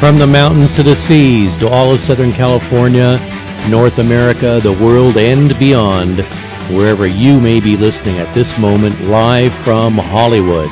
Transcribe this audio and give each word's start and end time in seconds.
From 0.00 0.16
the 0.16 0.26
mountains 0.26 0.74
to 0.76 0.82
the 0.82 0.96
seas, 0.96 1.58
to 1.58 1.68
all 1.68 1.92
of 1.92 2.00
Southern 2.00 2.32
California, 2.32 3.18
North 3.68 3.98
America, 3.98 4.58
the 4.62 4.72
world, 4.72 5.18
and 5.18 5.56
beyond, 5.58 6.20
wherever 6.70 7.06
you 7.06 7.38
may 7.38 7.60
be 7.60 7.76
listening 7.76 8.16
at 8.16 8.34
this 8.34 8.56
moment, 8.56 8.98
live 9.02 9.52
from 9.56 9.98
Hollywood, 9.98 10.70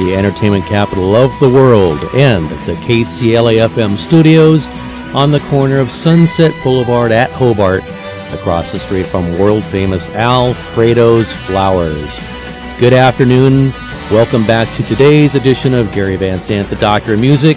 the 0.00 0.16
entertainment 0.16 0.66
capital 0.66 1.14
of 1.14 1.30
the 1.38 1.48
world, 1.48 2.00
and 2.12 2.48
the 2.66 2.74
KCLA 2.82 3.68
FM 3.68 3.96
studios 3.96 4.66
on 5.14 5.30
the 5.30 5.40
corner 5.48 5.78
of 5.78 5.92
Sunset 5.92 6.52
Boulevard 6.64 7.12
at 7.12 7.30
Hobart, 7.30 7.84
across 8.32 8.72
the 8.72 8.80
street 8.80 9.06
from 9.06 9.38
world 9.38 9.62
famous 9.66 10.08
Alfredo's 10.08 11.32
Flowers. 11.32 12.18
Good 12.80 12.94
afternoon. 12.94 13.70
Welcome 14.10 14.44
back 14.44 14.68
to 14.74 14.82
today's 14.82 15.36
edition 15.36 15.72
of 15.72 15.92
Gary 15.92 16.16
Van 16.16 16.42
Zandt, 16.42 16.68
the 16.68 16.74
Doctor 16.76 17.14
of 17.14 17.20
Music 17.20 17.56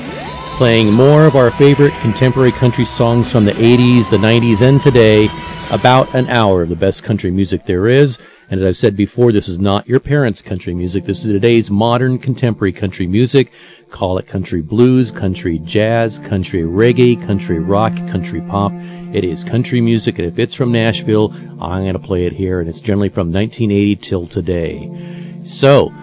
playing 0.60 0.92
more 0.92 1.24
of 1.24 1.38
our 1.38 1.50
favorite 1.52 1.94
contemporary 2.02 2.52
country 2.52 2.84
songs 2.84 3.32
from 3.32 3.46
the 3.46 3.54
80s, 3.54 4.10
the 4.10 4.18
90s, 4.18 4.62
and 4.62 4.82
today. 4.82 5.30
About 5.72 6.14
an 6.14 6.28
hour 6.28 6.64
of 6.64 6.68
the 6.68 6.76
best 6.76 7.02
country 7.02 7.32
music 7.32 7.66
there 7.66 7.88
is. 7.88 8.18
And 8.50 8.60
as 8.60 8.68
I've 8.68 8.76
said 8.76 8.98
before, 8.98 9.32
this 9.32 9.48
is 9.48 9.58
not 9.58 9.88
your 9.88 10.02
parents' 10.02 10.42
country 10.42 10.74
music. 10.74 11.06
This 11.06 11.24
is 11.24 11.32
today's 11.32 11.72
modern 11.72 12.20
contemporary 12.20 12.74
country 12.74 13.08
music. 13.08 13.54
Call 13.90 14.18
it 14.18 14.28
country 14.28 14.60
blues, 14.62 15.14
country 15.14 15.60
jazz, 15.60 16.20
country 16.20 16.64
reggae, 16.64 17.26
country 17.26 17.60
rock, 17.60 17.96
country 18.10 18.42
pop. 18.42 18.74
It 19.14 19.24
is 19.24 19.46
country 19.46 19.80
music, 19.80 20.20
and 20.20 20.28
if 20.28 20.38
it's 20.40 20.56
from 20.56 20.74
Nashville, 20.74 21.34
I'm 21.62 21.84
going 21.84 21.94
to 21.94 22.00
play 22.00 22.26
it 22.26 22.34
here, 22.34 22.60
and 22.60 22.68
it's 22.68 22.82
generally 22.82 23.08
from 23.08 23.32
1980 23.32 23.96
till 23.96 24.28
today. 24.28 25.40
So, 25.46 25.94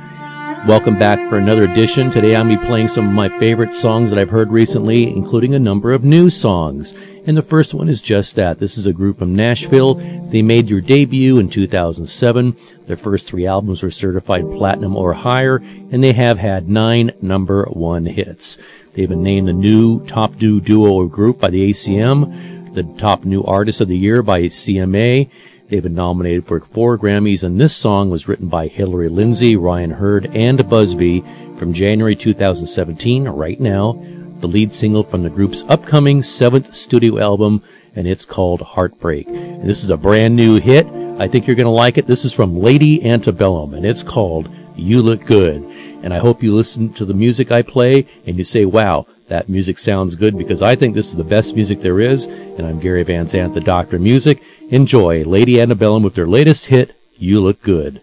Welcome 0.66 0.98
back 0.98 1.30
for 1.30 1.38
another 1.38 1.62
edition. 1.62 2.10
Today 2.10 2.34
I'm 2.34 2.48
be 2.48 2.56
playing 2.56 2.88
some 2.88 3.06
of 3.06 3.14
my 3.14 3.28
favorite 3.28 3.72
songs 3.72 4.10
that 4.10 4.18
I've 4.18 4.30
heard 4.30 4.50
recently, 4.50 5.04
including 5.08 5.54
a 5.54 5.60
number 5.60 5.92
of 5.92 6.04
new 6.04 6.28
songs. 6.28 6.92
And 7.24 7.36
the 7.36 7.42
first 7.42 7.72
one 7.72 7.88
is 7.88 8.02
just 8.02 8.34
that. 8.34 8.58
This 8.58 8.76
is 8.76 8.84
a 8.84 8.92
group 8.92 9.20
from 9.20 9.36
Nashville. 9.36 9.94
They 9.94 10.42
made 10.42 10.66
their 10.66 10.80
debut 10.80 11.38
in 11.38 11.50
2007. 11.50 12.56
Their 12.88 12.96
first 12.96 13.28
three 13.28 13.46
albums 13.46 13.84
were 13.84 13.92
certified 13.92 14.42
platinum 14.42 14.96
or 14.96 15.12
higher, 15.12 15.58
and 15.58 16.02
they 16.02 16.14
have 16.14 16.38
had 16.38 16.68
nine 16.68 17.12
number 17.22 17.66
one 17.66 18.04
hits. 18.04 18.58
They've 18.94 19.08
been 19.08 19.22
named 19.22 19.46
the 19.46 19.52
new 19.52 20.04
top 20.06 20.34
new 20.40 20.60
duo 20.60 20.90
or 20.90 21.08
group 21.08 21.38
by 21.38 21.50
the 21.50 21.70
ACM, 21.70 22.74
the 22.74 22.82
top 22.98 23.24
new 23.24 23.44
artist 23.44 23.80
of 23.80 23.86
the 23.86 23.96
year 23.96 24.20
by 24.20 24.42
CMA, 24.42 25.30
They've 25.68 25.82
been 25.82 25.94
nominated 25.94 26.44
for 26.44 26.60
four 26.60 26.96
Grammys, 26.96 27.42
and 27.42 27.60
this 27.60 27.74
song 27.74 28.08
was 28.08 28.28
written 28.28 28.46
by 28.46 28.68
Hillary 28.68 29.08
Lindsey, 29.08 29.56
Ryan 29.56 29.90
Hurd, 29.90 30.26
and 30.26 30.60
busbee 30.60 31.24
from 31.58 31.72
January 31.72 32.14
2017, 32.14 33.24
right 33.24 33.58
now, 33.58 34.00
the 34.38 34.46
lead 34.46 34.70
single 34.70 35.02
from 35.02 35.24
the 35.24 35.30
group's 35.30 35.64
upcoming 35.68 36.22
seventh 36.22 36.72
studio 36.72 37.18
album, 37.18 37.64
and 37.96 38.06
it's 38.06 38.24
called 38.24 38.60
Heartbreak. 38.60 39.26
And 39.26 39.68
this 39.68 39.82
is 39.82 39.90
a 39.90 39.96
brand 39.96 40.36
new 40.36 40.60
hit. 40.60 40.86
I 41.18 41.26
think 41.26 41.48
you're 41.48 41.56
going 41.56 41.64
to 41.64 41.70
like 41.70 41.98
it. 41.98 42.06
This 42.06 42.24
is 42.24 42.32
from 42.32 42.60
Lady 42.60 43.04
Antebellum, 43.04 43.74
and 43.74 43.84
it's 43.84 44.04
called 44.04 44.48
You 44.76 45.02
Look 45.02 45.24
Good. 45.24 45.62
And 46.04 46.14
I 46.14 46.18
hope 46.18 46.44
you 46.44 46.54
listen 46.54 46.92
to 46.92 47.04
the 47.04 47.14
music 47.14 47.50
I 47.50 47.62
play 47.62 48.06
and 48.24 48.36
you 48.38 48.44
say, 48.44 48.66
wow, 48.66 49.06
that 49.28 49.48
music 49.48 49.78
sounds 49.78 50.14
good 50.14 50.38
because 50.38 50.62
I 50.62 50.76
think 50.76 50.94
this 50.94 51.08
is 51.08 51.16
the 51.16 51.24
best 51.24 51.54
music 51.54 51.80
there 51.80 52.00
is. 52.00 52.26
And 52.26 52.66
I'm 52.66 52.80
Gary 52.80 53.02
Van 53.02 53.26
Zandt, 53.26 53.54
the 53.54 53.60
Doctor 53.60 53.98
Music. 53.98 54.42
Enjoy 54.70 55.24
Lady 55.24 55.60
Antebellum 55.60 56.02
with 56.02 56.14
their 56.14 56.26
latest 56.26 56.66
hit, 56.66 56.94
You 57.18 57.40
Look 57.40 57.62
Good. 57.62 58.00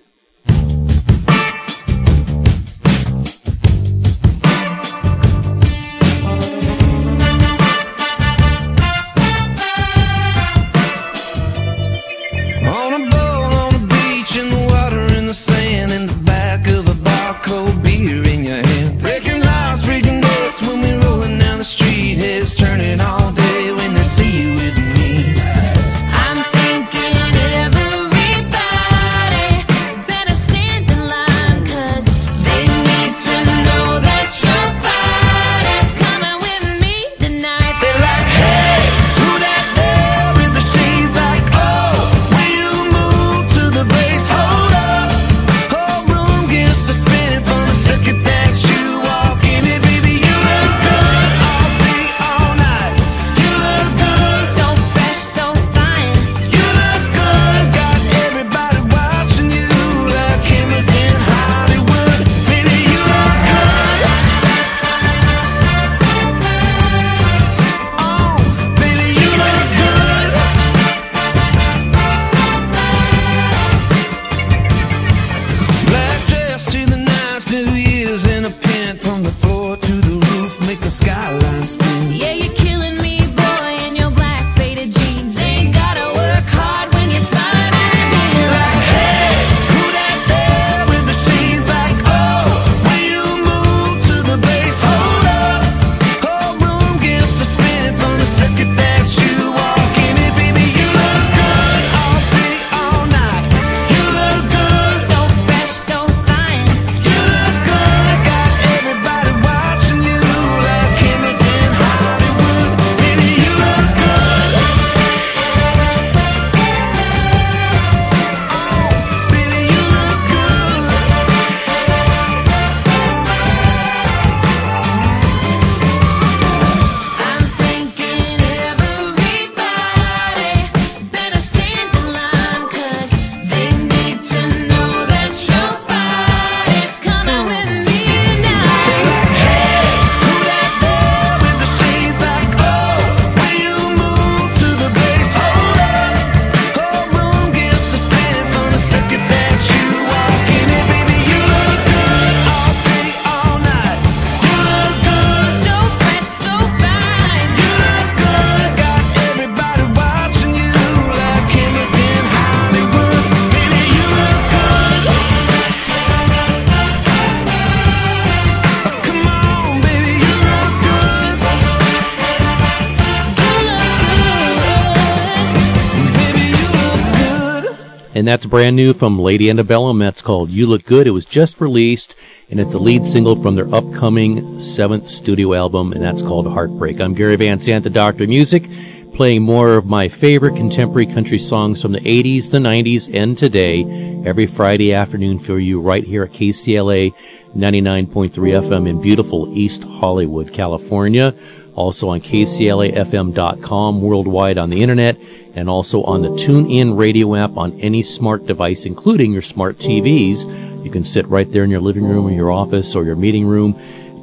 Brand 178.54 178.76
new 178.76 178.94
from 178.94 179.18
Lady 179.18 179.50
Antebellum. 179.50 179.98
That's 179.98 180.22
called 180.22 180.52
You 180.52 180.68
Look 180.68 180.86
Good. 180.86 181.08
It 181.08 181.10
was 181.10 181.26
just 181.26 181.60
released, 181.60 182.14
and 182.52 182.60
it's 182.60 182.76
a 182.76 182.78
lead 182.78 183.04
single 183.04 183.36
from 183.36 183.56
their 183.56 183.74
upcoming 183.74 184.60
seventh 184.60 185.10
studio 185.10 185.56
album, 185.56 185.92
and 185.92 186.04
that's 186.04 186.22
called 186.22 186.46
Heartbreak. 186.46 187.02
I'm 187.02 187.16
Gary 187.16 187.36
Van 187.36 187.58
Zandt, 187.58 187.84
the 187.84 187.90
Doctor 187.90 188.28
Music, 188.28 188.70
playing 189.16 189.42
more 189.42 189.74
of 189.74 189.88
my 189.88 190.08
favorite 190.08 190.56
contemporary 190.56 191.08
country 191.08 191.40
songs 191.40 191.82
from 191.82 191.94
the 191.94 192.00
80s, 192.02 192.52
the 192.52 192.60
90s, 192.60 193.12
and 193.12 193.36
today, 193.36 193.86
every 194.24 194.46
Friday 194.46 194.94
afternoon 194.94 195.40
for 195.40 195.58
you 195.58 195.82
right 195.82 196.04
here 196.04 196.22
at 196.22 196.34
KCLA 196.34 197.12
99.3 197.58 198.30
FM 198.30 198.88
in 198.88 199.02
beautiful 199.02 199.52
East 199.58 199.84
Hollywood, 199.84 200.54
California 200.54 201.34
also 201.76 202.10
on 202.10 202.22
kclafm.com 202.22 204.02
worldwide 204.02 204.58
on 204.58 204.70
the 204.70 204.82
internet, 204.82 205.18
and 205.56 205.70
also 205.70 206.04
on 206.04 206.22
the 206.22 206.30
TuneIn 206.30 206.98
radio 206.98 207.36
app 207.36 207.58
on 207.58 207.80
any 207.80 208.02
smart 208.02 208.46
device, 208.46 208.86
including 208.86 209.34
your 209.34 209.42
smart 209.42 209.78
TVs. 209.78 210.84
You 210.84 210.92
can 210.92 211.04
sit 211.04 211.28
right 211.28 211.50
there 211.52 211.64
in 211.64 211.70
your 211.70 211.82
living 211.82 212.06
room 212.06 212.26
or 212.26 212.32
your 212.32 212.52
office 212.52 212.96
or 212.96 213.04
your 213.04 213.16
meeting 213.16 213.46
room, 213.46 213.74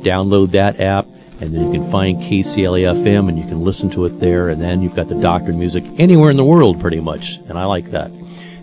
download 0.03 0.51
that 0.53 0.81
app, 0.81 1.07
and 1.41 1.55
then 1.55 1.73
you 1.73 1.81
can 1.81 1.91
find 1.91 2.19
KCLA 2.19 2.95
FM 3.03 3.29
and 3.29 3.39
you 3.39 3.45
can 3.45 3.63
listen 3.63 3.89
to 3.91 4.05
it 4.05 4.21
there, 4.21 4.51
and 4.51 4.61
then 4.61 4.83
you've 4.83 4.95
got 4.95 5.09
the 5.09 5.21
doctor 5.21 5.53
music 5.53 5.85
anywhere 5.99 6.31
in 6.31 6.37
the 6.37 6.45
world 6.45 6.81
pretty 6.81 7.01
much, 7.01 7.39
and 7.49 7.59
I 7.59 7.65
like 7.65 7.87
that. 7.93 8.11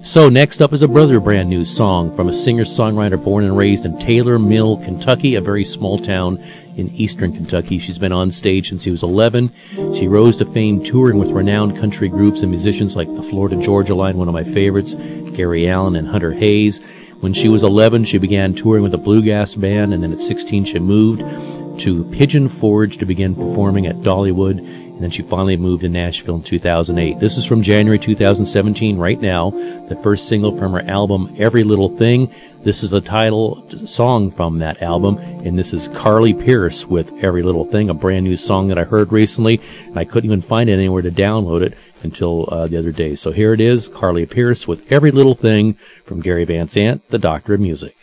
So 0.04 0.30
next 0.30 0.62
up 0.62 0.72
is 0.72 0.84
a 0.84 0.88
brother 0.88 1.19
brand 1.19 1.50
new 1.50 1.66
song 1.66 2.16
from 2.16 2.30
a 2.30 2.34
singer-songwriter 2.34 3.22
born 3.22 3.44
and 3.44 3.58
raised 3.58 3.84
in 3.86 4.00
Taylor 4.00 4.40
Mill, 4.40 4.78
Kentucky, 4.78 5.36
a 5.36 5.42
very 5.42 5.66
small 5.66 6.00
town 6.00 6.42
in 6.77 6.89
eastern 6.95 7.33
Kentucky. 7.33 7.79
She's 7.79 7.97
been 7.97 8.12
on 8.12 8.31
stage 8.31 8.69
since 8.69 8.83
she 8.83 8.91
was 8.91 9.03
11. 9.03 9.51
She 9.94 10.07
rose 10.07 10.38
to 10.38 10.45
fame 10.45 10.83
touring 10.83 11.18
with 11.18 11.31
renowned 11.31 11.77
country 11.77 12.07
groups 12.07 12.41
and 12.41 12.51
musicians 12.51 12.95
like 12.95 13.13
the 13.15 13.24
Florida 13.24 13.62
Georgia 13.62 13.95
Line, 13.95 14.18
one 14.18 14.27
of 14.27 14.33
my 14.33 14.44
favorites, 14.44 14.94
Gary 15.33 15.68
Allan 15.68 15.95
and 15.95 16.07
Hunter 16.07 16.31
Hayes. 16.31 16.79
When 17.19 17.33
she 17.33 17.50
was 17.50 17.63
11, 17.63 18.06
she 18.06 18.19
began 18.19 18.53
touring 18.53 18.83
with 18.83 18.94
a 18.94 19.00
bluegrass 19.00 19.56
band, 19.56 19.94
and 19.94 20.03
then 20.03 20.13
at 20.13 20.19
16, 20.19 20.65
she 20.65 20.79
moved 20.79 21.19
to 21.81 22.03
Pigeon 22.12 22.47
Forge 22.47 22.97
to 22.97 23.06
begin 23.06 23.35
performing 23.35 23.88
at 23.88 23.97
Dollywood 23.97 24.87
and 24.97 25.03
then 25.03 25.11
she 25.11 25.21
finally 25.21 25.57
moved 25.57 25.83
to 25.83 25.89
Nashville 25.89 26.38
in 26.38 26.41
2008. 26.41 27.19
This 27.19 27.38
is 27.38 27.45
from 27.45 27.61
January 27.61 27.99
2017 27.99 28.97
right 28.97 29.21
now, 29.21 29.51
the 29.51 29.99
first 30.01 30.27
single 30.27 30.57
from 30.57 30.71
her 30.71 30.81
album 30.89 31.35
Every 31.38 31.63
Little 31.63 31.88
Thing. 31.88 32.33
This 32.63 32.81
is 32.81 32.89
the 32.89 32.99
title 32.99 33.63
song 33.85 34.31
from 34.31 34.57
that 34.57 34.81
album, 34.81 35.19
and 35.45 35.57
this 35.57 35.71
is 35.71 35.88
Carly 35.89 36.33
Pearce 36.33 36.88
with 36.88 37.13
Every 37.23 37.44
Little 37.44 37.63
Thing, 37.63 37.91
a 37.91 37.94
brand 37.94 38.25
new 38.25 38.35
song 38.35 38.69
that 38.69 38.79
I 38.79 38.85
heard 38.85 39.11
recently, 39.11 39.61
and 39.85 39.99
I 39.99 40.03
couldn't 40.03 40.31
even 40.31 40.41
find 40.41 40.67
it 40.67 40.73
anywhere 40.73 41.03
to 41.03 41.11
download 41.11 41.61
it 41.61 41.77
until 42.01 42.49
uh, 42.51 42.65
the 42.65 42.77
other 42.77 42.91
day. 42.91 43.13
So 43.13 43.31
here 43.31 43.53
it 43.53 43.61
is, 43.61 43.89
Carly 43.89 44.25
Pearce 44.25 44.67
with 44.67 44.91
Every 44.91 45.11
Little 45.11 45.35
Thing 45.35 45.75
from 46.05 46.21
Gary 46.21 46.44
Van 46.44 46.67
Zandt, 46.67 47.07
the 47.11 47.19
Doctor 47.19 47.53
of 47.53 47.59
Music. 47.59 47.95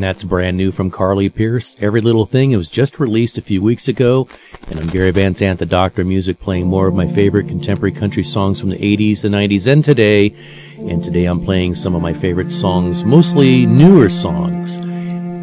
That's 0.00 0.24
brand 0.24 0.56
new 0.56 0.72
from 0.72 0.90
Carly 0.90 1.28
Pearce. 1.28 1.76
Every 1.80 2.00
Little 2.00 2.24
Thing. 2.24 2.52
It 2.52 2.56
was 2.56 2.70
just 2.70 2.98
released 2.98 3.36
a 3.36 3.42
few 3.42 3.60
weeks 3.60 3.86
ago. 3.86 4.28
And 4.68 4.80
I'm 4.80 4.86
Gary 4.86 5.10
Van 5.10 5.34
Zandt, 5.34 5.58
the 5.58 5.66
Doctor 5.66 6.00
of 6.00 6.08
Music, 6.08 6.40
playing 6.40 6.66
more 6.66 6.86
of 6.86 6.94
my 6.94 7.06
favorite 7.06 7.48
contemporary 7.48 7.92
country 7.92 8.22
songs 8.22 8.58
from 8.58 8.70
the 8.70 8.78
80s, 8.78 9.20
the 9.20 9.28
90s, 9.28 9.70
and 9.70 9.84
today. 9.84 10.34
And 10.78 11.04
today 11.04 11.26
I'm 11.26 11.44
playing 11.44 11.74
some 11.74 11.94
of 11.94 12.00
my 12.00 12.14
favorite 12.14 12.50
songs, 12.50 13.04
mostly 13.04 13.66
newer 13.66 14.08
songs. 14.08 14.80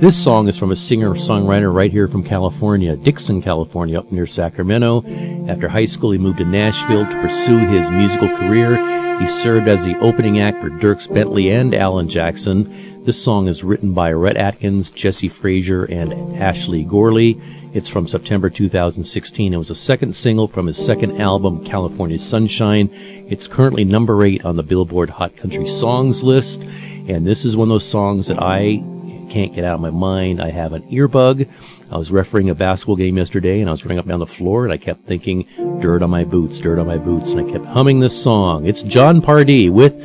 This 0.02 0.22
song 0.22 0.48
is 0.48 0.58
from 0.58 0.72
a 0.72 0.76
singer-songwriter 0.76 1.74
right 1.74 1.92
here 1.92 2.08
from 2.08 2.24
California, 2.24 2.96
Dixon, 2.96 3.42
California, 3.42 4.00
up 4.00 4.12
near 4.12 4.26
Sacramento. 4.26 5.04
After 5.48 5.68
high 5.68 5.86
school, 5.86 6.12
he 6.12 6.18
moved 6.18 6.40
to 6.40 6.46
Nashville 6.46 7.06
to 7.06 7.22
pursue 7.22 7.60
his 7.60 7.90
musical 7.92 8.30
career. 8.38 8.78
He 9.20 9.28
served 9.28 9.68
as 9.68 9.84
the 9.84 9.98
opening 10.00 10.40
act 10.40 10.62
for 10.62 10.70
Dierks 10.70 11.12
Bentley 11.12 11.50
and 11.50 11.74
Alan 11.74 12.08
Jackson. 12.08 12.87
This 13.08 13.24
song 13.24 13.48
is 13.48 13.64
written 13.64 13.94
by 13.94 14.12
Rhett 14.12 14.36
Akins, 14.36 14.92
Jesse 14.92 15.30
Frasure, 15.30 15.86
and 15.86 16.12
Ashley 16.44 16.84
Gorley. 16.84 17.40
It's 17.74 17.88
from 17.88 18.06
September 18.06 18.50
2016. 18.50 19.54
It 19.54 19.58
was 19.58 19.70
the 19.70 19.76
second 19.76 20.14
single 20.14 20.46
from 20.46 20.68
his 20.68 20.78
second 20.78 21.22
album, 21.22 21.64
California 21.64 22.20
Sunshine. 22.20 22.90
It's 22.92 23.48
currently 23.48 23.86
number 23.86 24.22
eight 24.26 24.44
on 24.44 24.58
the 24.58 24.62
Billboard 24.62 25.10
Hot 25.10 25.38
Country 25.38 25.66
Songs 25.66 26.22
list. 26.22 26.64
And 26.64 27.26
this 27.26 27.46
is 27.46 27.56
one 27.56 27.70
of 27.70 27.76
those 27.76 27.88
songs 27.88 28.28
that 28.28 28.44
I 28.44 28.84
can't 29.30 29.56
get 29.56 29.64
out 29.64 29.76
of 29.76 29.80
my 29.80 29.90
mind. 29.90 30.42
I 30.42 30.50
have 30.50 30.74
an 30.74 30.82
earbug. 30.92 31.48
I 31.90 31.98
was 31.98 32.12
refereeing 32.12 32.50
a 32.50 32.56
basketball 32.56 32.98
game 32.98 33.16
yesterday 33.16 33.62
and 33.62 33.70
I 33.70 33.72
was 33.72 33.86
running 33.86 34.00
up 34.00 34.06
down 34.06 34.20
the 34.20 34.28
floor 34.28 34.66
and 34.66 34.74
I 34.74 34.78
kept 34.78 35.06
thinking, 35.06 35.48
dirt 35.80 36.04
on 36.04 36.10
my 36.10 36.26
boots, 36.26 36.60
dirt 36.60 36.78
on 36.78 36.88
my 36.88 36.98
boots. 36.98 37.32
And 37.32 37.40
I 37.40 37.50
kept 37.50 37.64
humming 37.68 38.02
this 38.02 38.22
song. 38.22 38.66
It's 38.66 38.84
Jon 38.84 39.22
Pardi 39.22 39.72
with 39.72 39.96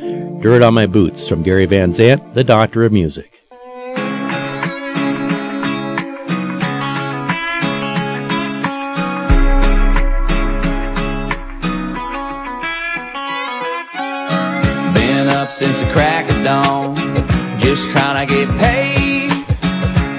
Dirt 0.43 0.61
on 0.61 0.73
My 0.73 0.85
Boots 0.87 1.25
from 1.25 1.41
Gary 1.41 1.65
Van 1.65 1.93
Zandt, 1.93 2.33
the 2.33 2.43
Doctor 2.43 2.83
of 2.83 2.91
Music. 2.91 3.31
Been 3.53 4.09
up 15.29 15.49
since 15.49 15.79
the 15.79 15.89
crack 15.93 16.29
of 16.29 16.43
dawn, 16.43 16.93
just 17.57 17.89
trying 17.91 18.27
to 18.27 18.33
get 18.33 18.49
paid. 18.59 19.29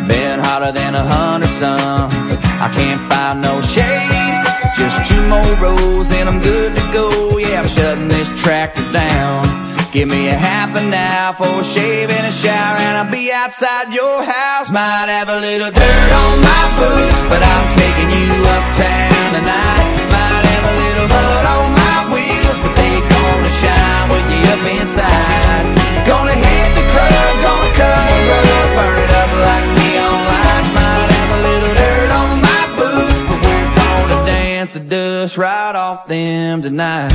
Been 0.09 0.41
hotter 0.41 0.73
than 0.73 0.95
a 0.95 1.03
hundred 1.03 1.51
suns, 1.51 2.41
I 2.63 2.73
can't 2.73 3.13
find 3.13 3.43
no 3.43 3.61
shade. 3.61 4.43
Just 4.75 5.07
two 5.07 5.21
more 5.29 5.55
rows 5.61 6.11
and 6.13 6.31
I'm 6.31 6.41
good 6.41 6.75
to 6.75 6.81
go. 6.95 7.37
Yeah, 7.37 7.61
I'm 7.61 7.69
shutting 7.69 8.09
this 8.09 8.29
tractor 8.43 8.91
down. 8.91 9.64
Give 9.95 10.09
me 10.09 10.27
a 10.27 10.35
half 10.35 10.75
an 10.75 10.93
hour 10.93 11.35
for 11.39 11.61
a 11.61 11.63
shave 11.63 12.11
and 12.11 12.27
a 12.27 12.35
shower 12.35 12.83
and 12.83 12.99
I'll 12.99 13.13
be 13.13 13.31
outside 13.31 13.95
your 13.95 14.25
house. 14.27 14.67
Might 14.75 15.07
have 15.07 15.29
a 15.31 15.39
little 15.39 15.71
dirt 15.71 16.11
on 16.11 16.35
my 16.43 16.65
boots, 16.75 17.21
but 17.31 17.39
I'm 17.39 17.71
taking 17.71 18.11
you 18.11 18.27
uptown 18.43 19.39
tonight. 19.39 19.87
Might 20.11 20.45
have 20.51 20.65
a 20.67 20.75
little 20.83 21.07
mud 21.07 21.45
on 21.47 21.79
my 21.79 21.99
wheels, 22.11 22.59
but 22.59 22.75
they 22.75 23.07
gonna 23.07 23.53
shine 23.63 24.07
with 24.11 24.27
you 24.35 24.43
up 24.51 24.67
inside. 24.67 25.63
Gonna 26.11 26.35
hit 26.43 26.71
the 26.75 26.85
club, 26.91 27.33
gonna 27.47 27.79
cut 27.79 28.11
a 28.11 28.21
rug, 28.35 28.69
burn 28.75 28.99
it 28.99 29.13
up 29.15 29.31
like 29.47 29.67
neon 29.79 30.21
lights. 30.27 30.71
Might 30.75 31.11
have 31.23 31.31
a 31.39 31.41
little 31.47 31.75
dirt 31.79 32.11
on 32.11 32.43
my 32.43 32.63
boots, 32.75 33.21
but 33.31 33.39
we're 33.47 33.71
gonna 33.79 34.19
dance 34.27 34.75
the 34.75 34.83
dust 34.83 35.39
right 35.39 35.77
off 35.79 36.11
them 36.11 36.67
tonight. 36.67 37.15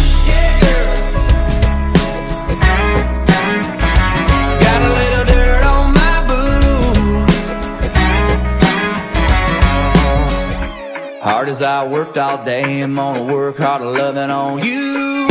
As 11.50 11.63
I 11.63 11.84
worked 11.84 12.15
all 12.15 12.46
day, 12.46 12.82
I'm 12.82 12.94
gonna 12.94 13.24
work 13.24 13.58
harder 13.58 13.89
loving 13.89 14.29
on 14.29 14.63
you. 14.63 15.27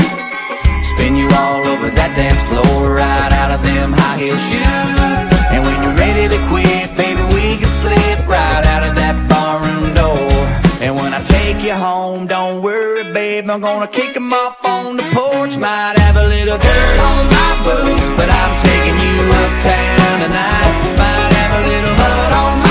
Spin 0.91 1.15
you 1.15 1.29
all 1.31 1.63
over 1.71 1.91
that 1.95 2.11
dance 2.19 2.43
floor, 2.51 2.99
right 2.99 3.33
out 3.39 3.55
of 3.55 3.63
them 3.63 3.93
high 3.93 4.19
heel 4.19 4.39
shoes. 4.51 5.19
And 5.55 5.63
when 5.63 5.79
you're 5.79 5.95
ready 5.95 6.27
to 6.27 6.39
quit, 6.51 6.91
baby, 6.99 7.23
we 7.31 7.63
can 7.63 7.71
slip 7.71 8.19
right 8.27 8.67
out 8.67 8.83
of 8.83 8.99
that 8.99 9.15
barroom 9.31 9.95
door. 9.95 10.35
And 10.83 10.97
when 10.99 11.15
I 11.15 11.23
take 11.23 11.63
you 11.63 11.75
home, 11.75 12.27
don't 12.27 12.63
worry, 12.63 13.05
babe, 13.15 13.49
I'm 13.49 13.61
gonna 13.61 13.87
kick 13.87 14.09
kick 14.09 14.17
'em 14.17 14.33
off 14.33 14.59
on 14.65 14.97
the 14.97 15.07
porch. 15.15 15.57
Might 15.57 15.97
have 16.03 16.17
a 16.17 16.27
little 16.35 16.59
dirt 16.59 16.99
on 17.11 17.23
my 17.31 17.51
boots, 17.63 18.09
but 18.19 18.29
I'm 18.29 18.53
taking 18.67 18.99
you 19.07 19.17
uptown 19.43 20.15
tonight. 20.25 20.73
Might 20.99 21.33
have 21.39 21.53
a 21.59 21.63
little 21.71 21.95
mud 22.03 22.33
on 22.43 22.55
my 22.67 22.68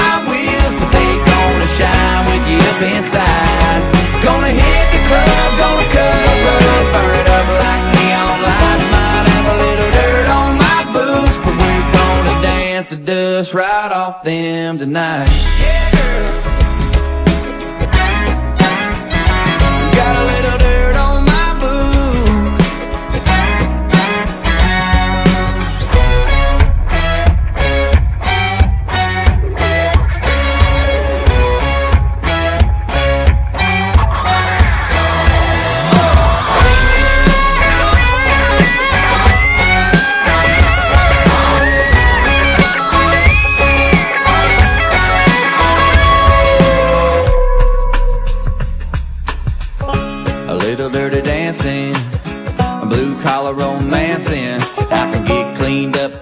up 2.78 2.84
inside. 2.84 3.82
Gonna 4.24 4.54
hit 4.54 4.88
the 4.94 5.02
club, 5.10 5.50
gonna 5.58 5.88
cut 5.98 6.24
a 6.30 6.36
rug, 6.46 6.86
burn 6.94 7.14
it 7.22 7.30
up 7.38 7.48
like 7.64 7.84
neon 7.96 8.38
lights. 8.46 8.86
Might 8.94 9.26
have 9.34 9.48
a 9.54 9.58
little 9.66 9.92
dirt 9.98 10.28
on 10.40 10.52
my 10.58 10.82
boots, 10.94 11.38
but 11.44 11.56
we're 11.58 11.88
gonna 11.98 12.42
dance 12.42 12.90
the 12.90 12.98
dust 12.98 13.54
right 13.54 13.92
off 13.92 14.24
them 14.24 14.78
tonight. 14.78 15.30
Yeah, 15.60 15.92
girl. 15.92 16.67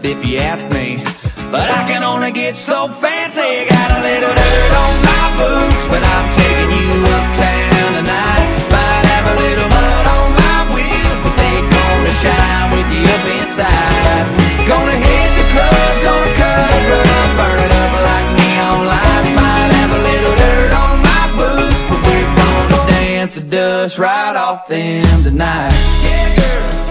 If 0.05 0.23
you 0.23 0.37
ask 0.37 0.69
me, 0.69 1.01
but 1.49 1.65
I 1.65 1.81
can 1.89 2.03
only 2.03 2.31
get 2.31 2.55
so 2.55 2.87
fancy. 2.87 3.65
Got 3.65 3.89
a 3.89 3.99
little 4.05 4.29
dirt 4.29 4.71
on 4.85 4.93
my 5.01 5.25
boots, 5.33 5.85
but 5.89 6.03
I'm 6.05 6.27
taking 6.29 6.69
you 6.77 6.89
uptown 7.09 7.89
tonight. 7.97 8.45
Might 8.69 9.05
have 9.09 9.25
a 9.33 9.35
little 9.41 9.69
mud 9.73 10.05
on 10.05 10.27
my 10.37 10.59
wheels, 10.77 11.19
but 11.25 11.33
they 11.41 11.57
gonna 11.57 12.13
shine 12.21 12.67
with 12.69 12.89
you 12.93 13.01
up 13.01 13.25
inside. 13.33 14.23
Gonna 14.69 14.93
hit 14.93 15.31
the 15.41 15.45
club, 15.57 15.93
gonna 16.05 16.31
cut 16.37 16.69
a 16.69 16.81
rug, 16.85 17.29
burn 17.41 17.57
it 17.65 17.73
up 17.73 17.93
like 18.05 18.27
neon 18.37 18.81
lights. 18.85 19.31
Might 19.33 19.71
have 19.73 19.89
a 19.89 20.01
little 20.05 20.35
dirt 20.37 20.71
on 20.85 20.93
my 21.01 21.25
boots, 21.33 21.81
but 21.89 21.99
we're 22.05 22.29
gonna 22.37 22.79
dance 22.93 23.41
the 23.41 23.45
dust 23.49 23.97
right 23.97 24.37
off 24.37 24.67
them 24.69 25.01
tonight. 25.25 25.73
Yeah, 26.05 26.29
girl. 26.37 26.84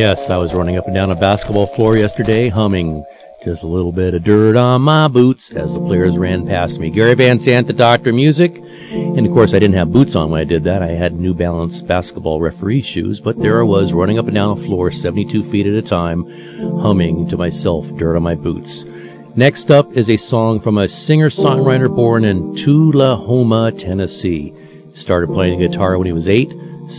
Yes, 0.00 0.30
I 0.30 0.38
was 0.38 0.54
running 0.54 0.78
up 0.78 0.86
and 0.86 0.94
down 0.94 1.10
a 1.10 1.14
basketball 1.14 1.66
floor 1.66 1.94
yesterday 1.94 2.48
humming 2.48 3.04
just 3.44 3.62
a 3.62 3.66
little 3.66 3.92
bit 3.92 4.14
of 4.14 4.24
dirt 4.24 4.56
on 4.56 4.80
my 4.80 5.08
boots 5.08 5.50
as 5.50 5.74
the 5.74 5.78
players 5.78 6.16
ran 6.16 6.46
past 6.46 6.80
me. 6.80 6.88
Gary 6.88 7.12
Van 7.12 7.38
Zandt, 7.38 7.66
the 7.66 7.74
Doctor 7.74 8.10
Music. 8.10 8.56
And 8.92 9.26
of 9.26 9.32
course, 9.34 9.52
I 9.52 9.58
didn't 9.58 9.76
have 9.76 9.92
boots 9.92 10.16
on 10.16 10.30
when 10.30 10.40
I 10.40 10.44
did 10.44 10.64
that. 10.64 10.82
I 10.82 10.86
had 10.86 11.20
New 11.20 11.34
Balance 11.34 11.82
basketball 11.82 12.40
referee 12.40 12.80
shoes, 12.80 13.20
but 13.20 13.38
there 13.42 13.60
I 13.60 13.62
was 13.62 13.92
running 13.92 14.18
up 14.18 14.24
and 14.24 14.34
down 14.34 14.56
a 14.56 14.62
floor 14.62 14.90
72 14.90 15.44
feet 15.44 15.66
at 15.66 15.74
a 15.74 15.82
time, 15.82 16.24
humming 16.80 17.28
to 17.28 17.36
myself, 17.36 17.94
dirt 17.98 18.16
on 18.16 18.22
my 18.22 18.34
boots. 18.34 18.86
Next 19.36 19.70
up 19.70 19.92
is 19.92 20.08
a 20.08 20.16
song 20.16 20.60
from 20.60 20.78
a 20.78 20.88
singer-songwriter 20.88 21.94
born 21.94 22.24
in 22.24 22.56
Tullahoma, 22.56 23.70
Tennessee. 23.72 24.54
Started 24.94 25.26
playing 25.26 25.58
guitar 25.58 25.98
when 25.98 26.06
he 26.06 26.14
was 26.14 26.26
eight, 26.26 26.50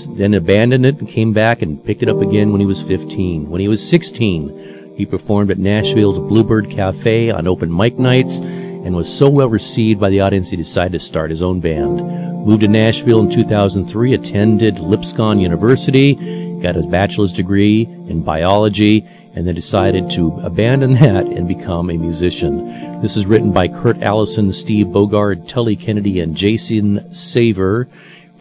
then 0.10 0.34
abandoned 0.34 0.86
it 0.86 1.00
and 1.00 1.08
came 1.08 1.34
back 1.34 1.62
and 1.62 1.84
picked 1.84 2.04
it 2.04 2.10
up 2.10 2.22
again 2.22 2.52
when 2.52 2.62
he 2.62 2.68
was 2.68 2.82
15. 2.82 3.50
When 3.50 3.62
he 3.62 3.68
was 3.68 3.88
16, 3.88 4.96
he 4.96 5.06
performed 5.06 5.52
at 5.52 5.58
Nashville's 5.58 6.20
Bluebird 6.20 6.70
Cafe 6.70 7.32
on 7.32 7.48
open 7.48 7.76
mic 7.76 7.98
nights 7.98 8.40
and 8.40 8.96
was 8.96 9.16
so 9.16 9.30
well 9.30 9.50
received 9.50 10.00
by 10.00 10.10
the 10.10 10.22
audience 10.22 10.50
he 10.50 10.58
decided 10.58 10.94
to 10.94 11.06
start 11.06 11.30
his 11.30 11.44
own 11.44 11.60
band. 11.60 11.98
Moved 12.46 12.62
to 12.62 12.68
Nashville 12.68 13.20
in 13.20 13.30
2003, 13.30 14.14
attended 14.14 14.80
Lipscomb 14.80 15.40
University, 15.40 16.16
got 16.62 16.76
his 16.76 16.86
bachelor's 16.88 17.34
degree 17.34 17.84
in 17.84 18.24
biology, 18.24 19.08
and 19.36 19.48
then 19.48 19.56
decided 19.56 20.10
to 20.12 20.40
abandon 20.42 20.94
that 21.02 21.26
and 21.26 21.48
become 21.48 21.90
a 21.90 21.98
musician. 21.98 23.02
This 23.02 23.16
is 23.16 23.26
written 23.26 23.52
by 23.52 23.68
Kurt 23.68 24.02
Allison, 24.02 24.52
Steve 24.52 24.88
Bogard, 24.88 25.48
Tully 25.48 25.76
Kennedy, 25.76 26.20
and 26.20 26.36
Jason 26.36 27.14
Saver 27.14 27.88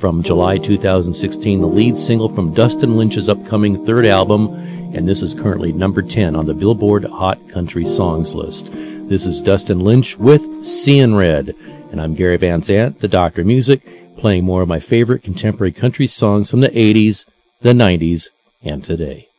from 0.00 0.22
July 0.22 0.56
2016, 0.56 1.60
the 1.60 1.66
lead 1.66 1.94
single 1.94 2.30
from 2.30 2.54
Dustin 2.54 2.96
Lynch's 2.96 3.28
upcoming 3.28 3.84
third 3.84 4.06
album, 4.06 4.48
and 4.94 5.06
this 5.06 5.20
is 5.20 5.34
currently 5.34 5.74
number 5.74 6.00
10 6.00 6.34
on 6.34 6.46
the 6.46 6.54
Billboard 6.54 7.04
Hot 7.04 7.38
Country 7.50 7.84
Songs 7.84 8.34
list. 8.34 8.70
This 8.72 9.26
is 9.26 9.42
Dustin 9.42 9.80
Lynch 9.80 10.16
with 10.16 10.64
Seein' 10.64 11.14
Red, 11.14 11.54
and 11.92 12.00
I'm 12.00 12.14
Gary 12.14 12.38
Van 12.38 12.62
Zandt, 12.62 13.00
the 13.00 13.08
Doctor 13.08 13.42
of 13.42 13.46
Music, 13.46 13.82
playing 14.16 14.44
more 14.44 14.62
of 14.62 14.68
my 14.68 14.80
favorite 14.80 15.22
contemporary 15.22 15.72
country 15.72 16.06
songs 16.06 16.50
from 16.50 16.62
the 16.62 16.70
80s, 16.70 17.26
the 17.60 17.74
90s, 17.74 18.30
and 18.64 18.82
today. 18.82 19.29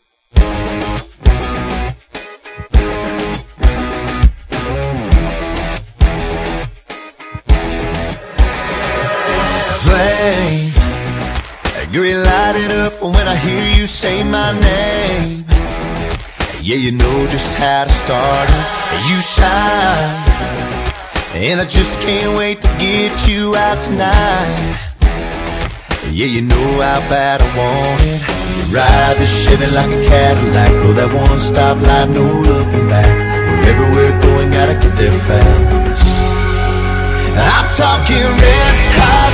You're 11.92 12.24
lighting 12.24 12.72
up 12.72 13.02
when 13.04 13.28
I 13.28 13.36
hear 13.36 13.78
you 13.78 13.86
say 13.86 14.24
my 14.24 14.58
name. 14.58 15.44
Yeah, 16.62 16.78
you 16.78 16.94
know 16.94 17.28
just 17.28 17.54
how 17.60 17.84
to 17.84 17.92
start 17.92 18.48
it. 18.48 18.66
You 19.12 19.20
shine. 19.20 20.24
And 21.36 21.60
I 21.60 21.66
just 21.66 22.00
can't 22.00 22.38
wait 22.38 22.62
to 22.62 22.70
get 22.80 23.28
you 23.28 23.54
out 23.58 23.82
tonight. 23.82 24.80
Yeah, 26.12 26.28
you 26.28 26.44
know 26.44 26.80
how 26.80 27.04
bad 27.12 27.42
I 27.44 27.48
want 27.60 28.02
it. 28.08 28.24
You 28.24 28.74
ride 28.74 29.18
the 29.20 29.26
Chevy 29.28 29.68
like 29.68 29.92
a 29.92 30.08
Cadillac. 30.08 30.70
Blow 30.70 30.94
that 30.94 31.12
one 31.12 31.40
stop 31.40 31.76
light, 31.76 32.08
no 32.08 32.24
looking 32.24 32.88
back. 32.88 33.12
Wherever 33.68 33.84
we're 33.92 34.16
going, 34.22 34.50
gotta 34.50 34.80
get 34.80 34.96
there 34.96 35.12
fast. 35.28 36.08
I'm 37.36 37.68
talking 37.76 38.24
red 38.24 38.76
hot, 38.96 39.34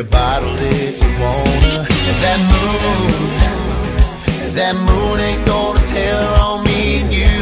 A 0.00 0.02
bottle 0.04 0.56
if 0.56 0.96
you 0.96 1.12
wanna. 1.20 1.84
And 1.84 2.18
that 2.24 2.40
moon, 2.48 3.20
that 4.56 4.72
moon 4.72 5.20
ain't 5.20 5.44
gonna 5.44 5.76
tell 5.92 6.24
on 6.40 6.64
me 6.64 7.04
and 7.04 7.12
you. 7.12 7.36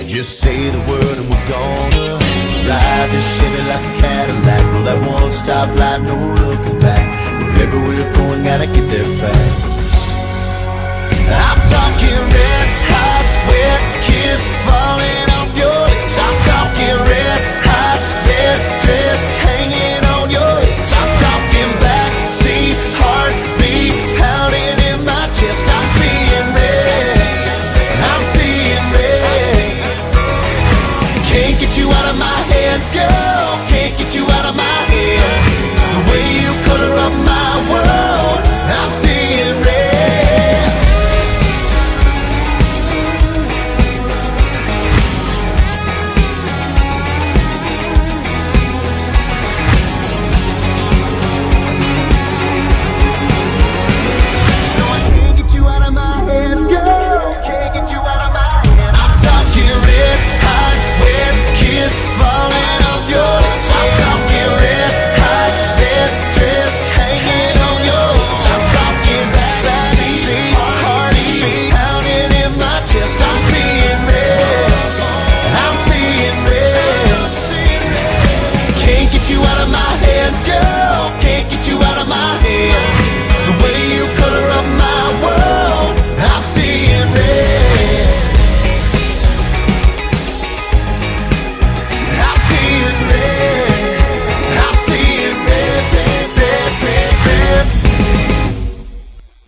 And 0.00 0.08
just 0.08 0.40
say 0.40 0.56
the 0.70 0.80
word 0.88 1.16
and 1.20 1.28
we're 1.28 1.48
gonna 1.52 2.16
ride 2.64 3.08
this 3.12 3.28
Chevy 3.36 3.60
like 3.68 3.84
a 3.84 3.94
Cadillac. 4.00 4.62
Roll 4.72 4.84
that 4.88 4.96
one 5.04 5.30
stop 5.30 5.68
light, 5.76 6.00
no 6.00 6.16
looking 6.48 6.80
back. 6.80 7.04
Wherever 7.52 7.76
we're 7.76 8.12
going, 8.16 8.42
gotta 8.42 8.64
get 8.64 8.88
there 8.88 9.04
fast. 9.20 10.00
I'm 11.28 11.60
talking 11.60 12.20
red 12.24 12.68
hot, 12.88 13.26
wet 13.52 13.84
kiss 14.08 14.40
falling 14.64 15.28
off 15.36 15.52
your 15.60 15.76
lips. 15.92 16.16
I'm 16.24 16.36
talking 16.48 16.96
red 17.04 17.29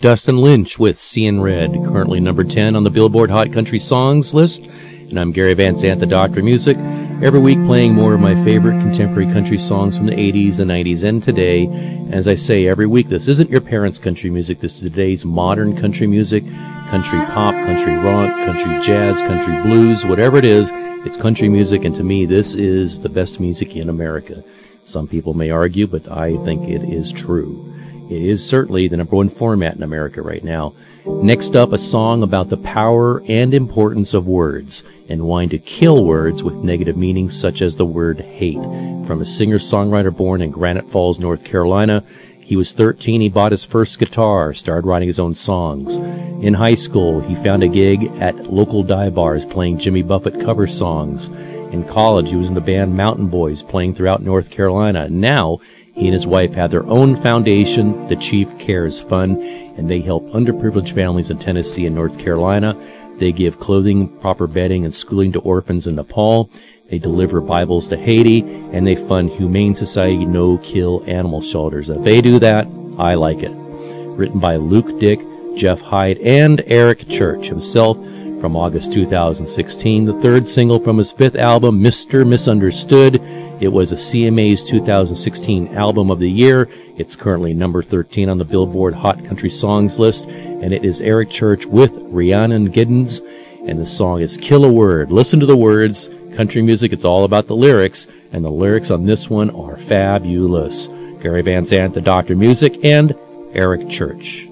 Dustin 0.02 0.38
Lynch 0.38 0.80
with 0.80 0.98
Seeing 0.98 1.40
Red, 1.40 1.70
currently 1.84 2.18
number 2.18 2.42
10 2.42 2.74
on 2.74 2.82
the 2.82 2.90
Billboard 2.90 3.30
Hot 3.30 3.52
Country 3.52 3.78
Songs 3.78 4.34
list. 4.34 4.64
And 4.64 5.16
I'm 5.16 5.30
Gary 5.30 5.54
Van 5.54 5.76
Zandt, 5.76 6.00
the 6.00 6.06
Doctor 6.06 6.40
of 6.40 6.44
Music, 6.44 6.76
every 7.22 7.38
week 7.38 7.64
playing 7.66 7.94
more 7.94 8.12
of 8.12 8.18
my 8.18 8.34
favorite 8.42 8.80
contemporary 8.80 9.32
country 9.32 9.58
songs 9.58 9.96
from 9.96 10.06
the 10.06 10.16
80s, 10.16 10.56
the 10.56 10.64
90s, 10.64 11.04
and 11.04 11.22
today. 11.22 11.68
As 12.10 12.26
I 12.26 12.34
say 12.34 12.66
every 12.66 12.88
week, 12.88 13.10
this 13.10 13.28
isn't 13.28 13.48
your 13.48 13.60
parents' 13.60 14.00
country 14.00 14.28
music. 14.28 14.58
This 14.58 14.74
is 14.74 14.80
today's 14.80 15.24
modern 15.24 15.80
country 15.80 16.08
music, 16.08 16.42
country 16.88 17.20
pop, 17.26 17.54
country 17.54 17.94
rock, 17.94 18.28
country 18.44 18.84
jazz, 18.84 19.22
country 19.22 19.54
blues, 19.62 20.04
whatever 20.04 20.36
it 20.36 20.44
is. 20.44 20.68
It's 21.06 21.16
country 21.16 21.48
music, 21.48 21.84
and 21.84 21.94
to 21.94 22.02
me, 22.02 22.26
this 22.26 22.56
is 22.56 22.98
the 22.98 23.08
best 23.08 23.38
music 23.38 23.76
in 23.76 23.88
America. 23.88 24.42
Some 24.82 25.06
people 25.06 25.34
may 25.34 25.50
argue, 25.50 25.86
but 25.86 26.10
I 26.10 26.38
think 26.38 26.68
it 26.68 26.82
is 26.82 27.12
true. 27.12 27.71
It 28.10 28.22
is 28.22 28.46
certainly 28.46 28.88
the 28.88 28.96
number 28.96 29.16
one 29.16 29.28
format 29.28 29.76
in 29.76 29.82
America 29.82 30.22
right 30.22 30.44
now. 30.44 30.74
Next 31.06 31.56
up, 31.56 31.72
a 31.72 31.78
song 31.78 32.22
about 32.22 32.48
the 32.48 32.56
power 32.56 33.22
and 33.28 33.52
importance 33.52 34.14
of 34.14 34.28
words 34.28 34.84
and 35.08 35.24
wanting 35.24 35.48
to 35.50 35.58
kill 35.58 36.04
words 36.04 36.44
with 36.44 36.54
negative 36.54 36.96
meanings 36.96 37.38
such 37.38 37.60
as 37.60 37.74
the 37.76 37.86
word 37.86 38.20
hate. 38.20 38.62
From 39.06 39.20
a 39.20 39.26
singer-songwriter 39.26 40.16
born 40.16 40.42
in 40.42 40.50
Granite 40.50 40.88
Falls, 40.90 41.18
North 41.18 41.44
Carolina, 41.44 42.04
he 42.40 42.56
was 42.56 42.72
13. 42.72 43.20
He 43.20 43.28
bought 43.28 43.52
his 43.52 43.64
first 43.64 43.98
guitar, 43.98 44.52
started 44.52 44.86
writing 44.86 45.08
his 45.08 45.18
own 45.18 45.32
songs. 45.32 45.96
In 45.96 46.54
high 46.54 46.74
school, 46.74 47.20
he 47.20 47.34
found 47.34 47.62
a 47.62 47.68
gig 47.68 48.04
at 48.20 48.52
local 48.52 48.82
dive 48.82 49.14
bars 49.14 49.46
playing 49.46 49.78
Jimmy 49.78 50.02
Buffett 50.02 50.38
cover 50.40 50.66
songs. 50.66 51.28
In 51.72 51.82
college, 51.84 52.28
he 52.30 52.36
was 52.36 52.48
in 52.48 52.54
the 52.54 52.60
band 52.60 52.94
Mountain 52.96 53.28
Boys 53.28 53.62
playing 53.62 53.94
throughout 53.94 54.22
North 54.22 54.50
Carolina. 54.50 55.08
Now, 55.08 55.60
he 55.94 56.06
and 56.06 56.14
his 56.14 56.26
wife 56.26 56.54
have 56.54 56.70
their 56.70 56.86
own 56.86 57.16
foundation, 57.16 58.06
the 58.08 58.16
Chief 58.16 58.58
Cares 58.58 59.00
Fund, 59.00 59.42
and 59.76 59.90
they 59.90 60.00
help 60.00 60.24
underprivileged 60.30 60.94
families 60.94 61.30
in 61.30 61.38
Tennessee 61.38 61.86
and 61.86 61.94
North 61.94 62.18
Carolina. 62.18 62.76
They 63.18 63.30
give 63.30 63.60
clothing, 63.60 64.08
proper 64.20 64.46
bedding, 64.46 64.84
and 64.84 64.94
schooling 64.94 65.32
to 65.32 65.40
orphans 65.40 65.86
in 65.86 65.96
Nepal. 65.96 66.50
They 66.88 66.98
deliver 66.98 67.40
Bibles 67.40 67.88
to 67.88 67.96
Haiti, 67.96 68.40
and 68.40 68.86
they 68.86 68.96
fund 68.96 69.30
Humane 69.30 69.74
Society 69.74 70.24
no 70.24 70.58
kill 70.58 71.04
animal 71.06 71.40
shelters. 71.40 71.90
If 71.90 72.02
they 72.02 72.20
do 72.20 72.38
that, 72.38 72.66
I 72.98 73.14
like 73.14 73.42
it. 73.42 73.52
Written 73.52 74.40
by 74.40 74.56
Luke 74.56 74.98
Dick, 74.98 75.20
Jeff 75.56 75.80
Hyde, 75.80 76.18
and 76.18 76.62
Eric 76.66 77.08
Church 77.08 77.48
himself 77.48 77.98
from 78.42 78.56
August 78.56 78.92
2016, 78.92 80.04
the 80.04 80.20
third 80.20 80.48
single 80.48 80.80
from 80.80 80.98
his 80.98 81.12
fifth 81.12 81.36
album, 81.36 81.80
Mr. 81.80 82.26
Misunderstood. 82.26 83.20
It 83.60 83.68
was 83.68 83.92
a 83.92 83.94
CMA's 83.94 84.64
2016 84.64 85.76
Album 85.76 86.10
of 86.10 86.18
the 86.18 86.28
Year. 86.28 86.68
It's 86.96 87.14
currently 87.14 87.54
number 87.54 87.84
13 87.84 88.28
on 88.28 88.38
the 88.38 88.44
Billboard 88.44 88.94
Hot 88.94 89.24
Country 89.26 89.48
Songs 89.48 89.96
list, 90.00 90.26
and 90.26 90.72
it 90.72 90.84
is 90.84 91.00
Eric 91.00 91.30
Church 91.30 91.66
with 91.66 91.92
Rhiannon 91.94 92.72
Giddens, 92.72 93.20
and 93.68 93.78
the 93.78 93.86
song 93.86 94.20
is 94.20 94.36
Kill 94.36 94.64
a 94.64 94.72
Word. 94.72 95.12
Listen 95.12 95.38
to 95.38 95.46
the 95.46 95.56
words. 95.56 96.10
Country 96.34 96.62
music, 96.62 96.92
it's 96.92 97.04
all 97.04 97.22
about 97.22 97.46
the 97.46 97.54
lyrics, 97.54 98.08
and 98.32 98.44
the 98.44 98.50
lyrics 98.50 98.90
on 98.90 99.06
this 99.06 99.30
one 99.30 99.50
are 99.50 99.76
fabulous. 99.76 100.88
Gary 101.20 101.42
Van 101.42 101.64
Zandt, 101.64 101.94
the 101.94 102.00
Doctor 102.00 102.34
Music, 102.34 102.84
and 102.84 103.14
Eric 103.54 103.88
Church. 103.88 104.48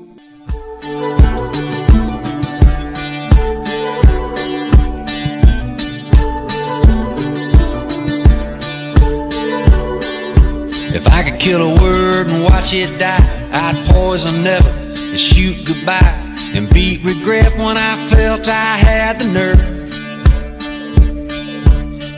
Kill 11.40 11.70
a 11.70 11.74
word 11.82 12.26
and 12.26 12.44
watch 12.44 12.74
it 12.74 12.98
die. 12.98 13.16
I'd 13.50 13.74
poison 13.88 14.44
never 14.44 14.68
and 14.68 15.18
shoot 15.18 15.56
goodbye 15.64 16.20
and 16.54 16.68
beat 16.68 17.02
regret 17.02 17.50
when 17.56 17.78
I 17.78 17.96
felt 18.08 18.46
I 18.46 18.76
had 18.76 19.18
the 19.18 19.24
nerve. 19.24 19.80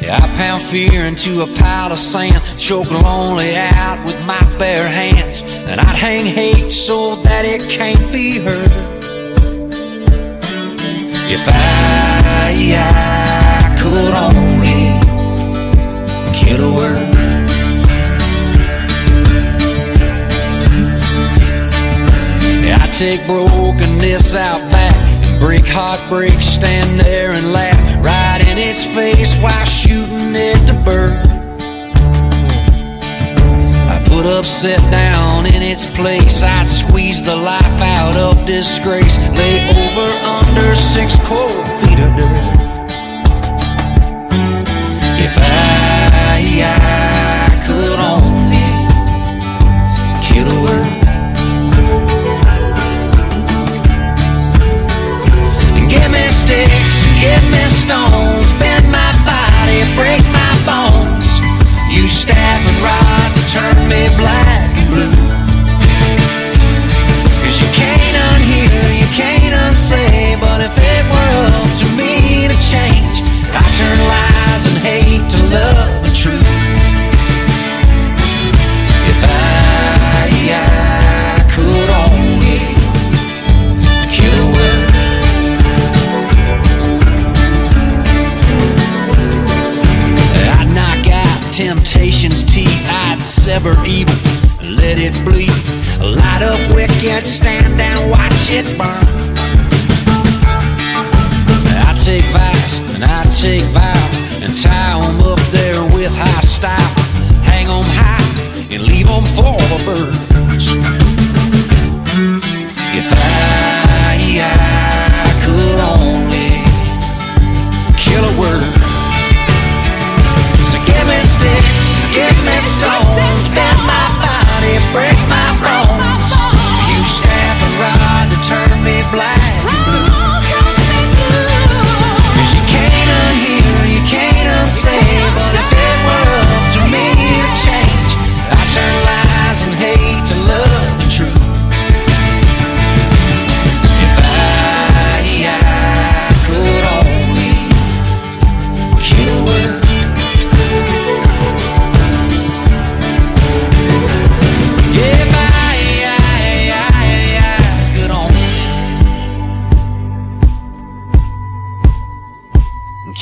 Yeah, 0.02 0.16
I 0.20 0.26
pound 0.36 0.62
fear 0.62 1.06
into 1.06 1.42
a 1.42 1.46
pile 1.46 1.92
of 1.92 1.98
sand, 1.98 2.42
choke 2.58 2.90
lonely 2.90 3.54
out 3.56 4.04
with 4.04 4.18
my 4.26 4.40
bare 4.58 4.88
hands, 4.88 5.42
and 5.68 5.80
I'd 5.80 5.94
hang 5.94 6.26
hate 6.26 6.72
so 6.72 7.14
that 7.22 7.44
it 7.44 7.70
can't 7.70 8.12
be 8.12 8.40
heard. 8.40 8.72
If 11.30 11.46
I, 11.46 12.58
I 12.74 13.78
could 13.78 14.14
only 14.14 14.98
kill 16.34 16.72
a 16.72 16.74
word. 16.74 17.11
Take 22.98 23.24
brokenness 23.26 24.34
out 24.34 24.60
back 24.70 24.94
and 25.24 25.40
break 25.40 25.64
heartbreak, 25.66 26.32
stand 26.32 27.00
there 27.00 27.32
and 27.32 27.52
laugh 27.52 28.04
right 28.04 28.40
in 28.46 28.58
its 28.58 28.84
face 28.84 29.38
while 29.40 29.64
shooting 29.64 30.36
at 30.36 30.60
the 30.66 30.74
bird. 30.84 31.16
I 33.88 34.02
put 34.04 34.26
upset 34.26 34.80
down 34.90 35.46
in 35.46 35.62
its 35.62 35.86
place. 35.86 36.42
I'd 36.42 36.68
squeeze 36.68 37.24
the 37.24 37.36
life 37.36 37.80
out 37.80 38.16
of 38.16 38.44
disgrace, 38.46 39.16
lay 39.18 39.56
over 39.70 40.08
under 40.38 40.74
six 40.76 41.16
cold 41.20 41.64
feet 41.80 41.98
of 41.98 42.12
dirt. 42.16 42.62
If 45.24 45.34
I, 45.38 46.42
I 46.62 47.66
could 47.66 47.98
only 47.98 48.21
Sticks, 56.52 57.06
give 57.18 57.44
me 57.48 57.64
stones, 57.64 58.52
bend 58.60 58.84
my 58.92 59.12
body, 59.24 59.88
break 59.96 60.20
my 60.36 60.52
bones. 60.68 61.40
You 61.88 62.06
stab 62.06 62.60
and 62.68 62.78
rod 62.84 63.28
to 63.32 63.42
turn 63.48 63.88
me 63.88 64.04
black 64.20 64.68
and 64.76 64.88
blue. 64.92 65.16
Cause 67.40 67.56
you 67.56 67.70
can't 67.72 68.16
unhear, 68.28 68.84
you 69.00 69.08
can't 69.16 69.54
unsay, 69.64 70.36
but 70.42 70.60
if 70.60 70.76
it 70.76 71.04
were 71.08 71.32
up 71.56 71.70
to 71.80 71.86
me 71.96 72.48
to 72.48 72.56
change, 72.60 73.24
I 73.56 73.64
turn 73.72 73.98
lies 74.12 74.66
and 74.68 74.76
hate 74.84 75.24
to 75.32 75.38
love 75.56 76.04
and 76.04 76.14
truth. 76.14 76.91
I'd 93.52 93.60
sever 93.60 93.84
evil, 93.84 94.14
let 94.62 94.98
it 94.98 95.12
bleed. 95.26 95.52
Light 96.00 96.42
up 96.42 96.74
wicked, 96.74 97.22
stand 97.22 97.76
down, 97.76 98.08
watch 98.08 98.48
it 98.48 98.64
burn. 98.78 99.04
I'd 101.84 101.98
take 102.02 102.24
vice 102.32 102.94
and 102.94 103.04
I'd 103.04 103.30
take 103.30 103.64
vow 103.74 103.92
and 104.42 104.56
tie 104.56 104.98
'em 105.06 105.20
up 105.20 105.40
there 105.50 105.84
with 105.94 106.16
high 106.16 106.40
style. 106.40 106.81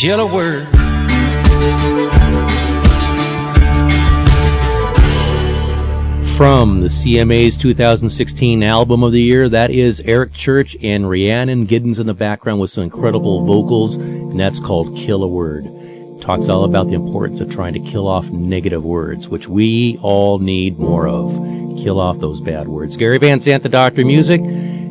Only 0.02 0.16
kill 0.16 0.20
a 0.20 0.34
word. 0.34 0.66
From 6.36 6.80
the 6.80 6.88
CMA's 6.88 7.58
2016 7.58 8.62
Album 8.62 9.02
of 9.02 9.12
the 9.12 9.20
Year, 9.20 9.48
that 9.50 9.70
is 9.70 10.00
Eric 10.00 10.32
Church 10.32 10.76
and 10.82 11.08
Rhiannon 11.08 11.66
Giddens 11.66 12.00
in 12.00 12.06
the 12.06 12.14
background 12.14 12.60
with 12.60 12.70
some 12.70 12.84
incredible 12.84 13.44
vocals, 13.44 13.96
and 13.96 14.40
that's 14.40 14.58
called 14.58 14.96
Kill 14.96 15.22
a 15.22 15.28
Word. 15.28 15.68
Talks 16.22 16.48
all 16.48 16.64
about 16.64 16.88
the 16.88 16.94
importance 16.94 17.40
of 17.40 17.50
trying 17.50 17.74
to 17.74 17.80
kill 17.80 18.08
off 18.08 18.30
negative 18.30 18.84
words, 18.84 19.28
which 19.28 19.48
we 19.48 19.98
all 20.02 20.38
need 20.38 20.78
more 20.78 21.08
of. 21.08 21.30
Kill 21.78 22.00
off 22.00 22.20
those 22.20 22.40
bad 22.40 22.68
words. 22.68 22.96
Gary 22.96 23.18
Van 23.18 23.40
Zandt, 23.40 23.62
the 23.62 23.68
Doctor 23.68 24.04
Music. 24.04 24.40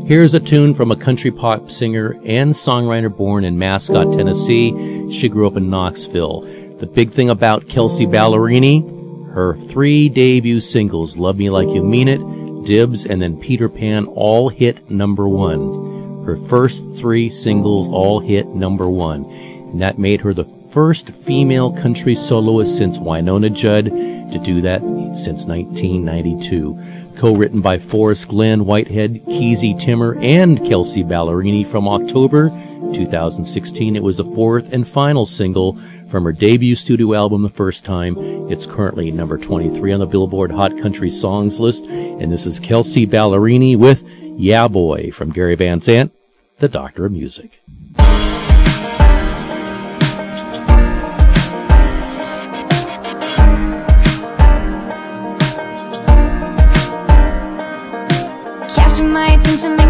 Here's 0.09 0.33
a 0.33 0.39
tune 0.39 0.73
from 0.73 0.91
a 0.91 0.95
country 0.95 1.29
pop 1.29 1.69
singer 1.69 2.19
and 2.25 2.51
songwriter 2.51 3.15
born 3.15 3.45
in 3.45 3.59
Mascot, 3.59 4.11
Tennessee. 4.11 4.98
She 5.11 5.29
grew 5.29 5.47
up 5.47 5.57
in 5.57 5.69
Knoxville. 5.69 6.41
The 6.79 6.85
big 6.85 7.11
thing 7.11 7.29
about 7.29 7.67
Kelsea 7.67 8.05
Ballerini, 8.05 9.33
her 9.33 9.55
three 9.55 10.09
debut 10.09 10.59
singles, 10.59 11.17
Love 11.17 11.37
Me 11.37 11.49
Like 11.49 11.67
You 11.69 11.83
Mean 11.83 12.07
It, 12.07 12.65
Dibs, 12.65 13.05
and 13.05 13.21
then 13.21 13.39
Peter 13.39 13.69
Pan, 13.69 14.05
all 14.05 14.49
hit 14.49 14.89
number 14.89 15.27
one. 15.27 16.23
Her 16.25 16.37
first 16.47 16.83
three 16.95 17.29
singles 17.29 17.87
all 17.87 18.19
hit 18.19 18.47
number 18.47 18.89
one. 18.89 19.25
And 19.25 19.81
that 19.81 19.97
made 19.99 20.21
her 20.21 20.33
the 20.33 20.45
first 20.71 21.09
female 21.09 21.71
country 21.71 22.15
soloist 22.15 22.77
since 22.77 22.97
Wynonna 22.97 23.53
Judd 23.53 23.87
to 24.31 24.39
do 24.39 24.61
that 24.61 24.81
since 25.17 25.45
1992. 25.45 27.15
Co-written 27.17 27.61
by 27.61 27.77
Forrest 27.77 28.29
Glenn, 28.29 28.65
Whitehead, 28.65 29.25
Keezy 29.25 29.77
Timmer, 29.79 30.17
and 30.19 30.65
Kelsea 30.65 31.03
Ballerini 31.03 31.65
from 31.65 31.87
October 31.87 32.49
2016. 32.93 33.95
It 33.95 34.03
was 34.03 34.17
the 34.17 34.23
fourth 34.23 34.71
and 34.71 34.87
final 34.87 35.25
single 35.25 35.77
from 36.09 36.23
her 36.23 36.31
debut 36.31 36.75
studio 36.75 37.13
album 37.13 37.41
the 37.41 37.49
first 37.49 37.85
time. 37.85 38.15
It's 38.49 38.65
currently 38.65 39.11
number 39.11 39.37
23 39.37 39.93
on 39.93 39.99
the 39.99 40.05
Billboard 40.05 40.51
Hot 40.51 40.77
Country 40.79 41.09
Songs 41.09 41.59
list. 41.59 41.83
And 41.85 42.31
this 42.31 42.45
is 42.45 42.59
Kelsea 42.59 43.05
Ballerini 43.05 43.77
with 43.77 44.03
Yeah 44.37 44.67
Boy 44.67 45.11
from 45.11 45.31
Gary 45.31 45.55
Van 45.55 45.81
Zandt, 45.81 46.13
the 46.59 46.69
Doctor 46.69 47.05
of 47.05 47.11
Music. 47.11 47.61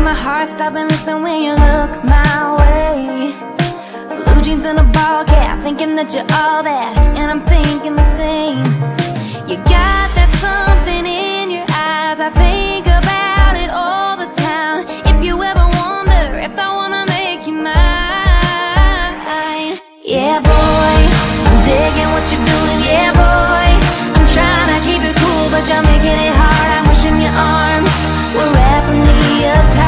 My 0.09 0.15
heart 0.15 0.49
stop 0.49 0.73
and 0.73 0.89
listen 0.89 1.21
when 1.21 1.43
you 1.43 1.51
look 1.51 1.91
my 2.03 2.57
way. 2.57 3.31
Blue 4.25 4.41
jeans 4.41 4.65
and 4.65 4.79
a 4.79 4.87
ball 4.97 5.23
cap, 5.23 5.61
thinking 5.61 5.93
that 5.97 6.09
you're 6.15 6.25
all 6.41 6.63
that, 6.63 6.97
and 7.19 7.29
I'm 7.29 7.43
thinking 7.45 7.95
the 7.95 8.09
same. 8.21 8.65
You 9.49 9.57
got 9.69 10.07
that 10.17 10.31
something 10.45 11.05
in 11.05 11.51
your 11.51 11.67
eyes, 11.69 12.17
I 12.27 12.29
think 12.41 12.89
about 12.89 13.53
it 13.63 13.69
all 13.69 14.17
the 14.17 14.29
time. 14.33 14.89
If 15.11 15.17
you 15.23 15.33
ever 15.51 15.65
wonder 15.77 16.25
if 16.41 16.57
I 16.57 16.67
wanna 16.79 17.05
make 17.13 17.45
you 17.45 17.53
mine, 17.69 17.77
yeah, 20.01 20.41
boy, 20.41 20.97
I'm 21.45 21.57
digging 21.69 22.09
what 22.15 22.25
you're 22.33 22.47
doing, 22.49 22.79
yeah, 22.81 23.13
boy. 23.13 23.69
I'm 24.17 24.25
trying 24.33 24.69
to 24.73 24.79
keep 24.89 25.05
it 25.05 25.13
cool, 25.21 25.53
but 25.53 25.69
you're 25.69 25.85
making 25.85 26.17
it 26.17 26.33
hard. 26.33 26.69
I'm 26.77 26.85
wishing 26.89 27.21
your 27.21 27.35
arms 27.37 27.93
were 28.33 28.49
wrapping 28.57 29.01
me 29.05 29.45
up 29.53 29.78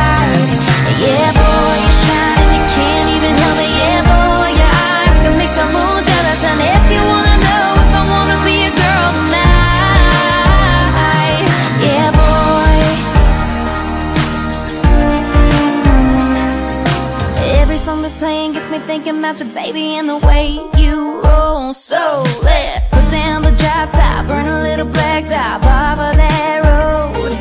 me 18.81 18.87
thinking 18.87 19.19
about 19.19 19.39
your 19.39 19.49
baby 19.49 19.95
and 19.97 20.09
the 20.09 20.17
way 20.17 20.59
you 20.77 21.21
roll. 21.21 21.73
So 21.73 22.23
let's 22.43 22.87
put 22.87 23.09
down 23.11 23.41
the 23.43 23.51
drop 23.51 23.91
top, 23.91 24.27
burn 24.27 24.47
a 24.47 24.61
little 24.63 24.85
black 24.85 25.25
top 25.25 25.63
off 25.63 25.99
of 25.99 26.15
that 26.15 26.63
road. 26.65 27.31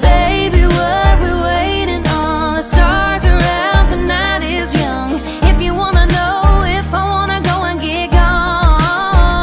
Baby, 0.00 0.66
what 0.66 1.20
we 1.22 1.30
waiting 1.42 2.06
on? 2.08 2.56
The 2.56 2.62
stars 2.62 3.24
are 3.24 3.42
out, 3.64 3.90
the 3.90 3.96
night 3.96 4.42
is 4.42 4.72
young. 4.74 5.10
If 5.50 5.60
you 5.60 5.74
wanna 5.74 6.06
know 6.06 6.64
if 6.66 6.92
I 6.92 7.02
wanna 7.02 7.40
go 7.40 7.64
and 7.64 7.80
get 7.80 8.10
gone, 8.10 9.42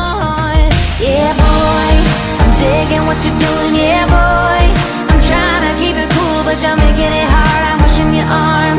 yeah, 1.00 1.34
boy, 1.44 1.94
I'm 2.42 2.52
digging 2.60 3.06
what 3.06 3.20
you're 3.26 3.40
doing, 3.40 3.76
yeah, 3.76 4.06
boy. 4.08 4.62
I'm 5.12 5.22
trying 5.30 5.64
to 5.68 5.74
keep 5.82 5.96
it 5.96 6.10
cool, 6.16 6.44
but 6.44 6.62
you're 6.62 6.78
making 6.78 7.14
it 7.22 7.28
hard. 7.36 7.64
I'm 7.70 7.80
wishing 7.84 8.14
your 8.14 8.28
arms 8.28 8.79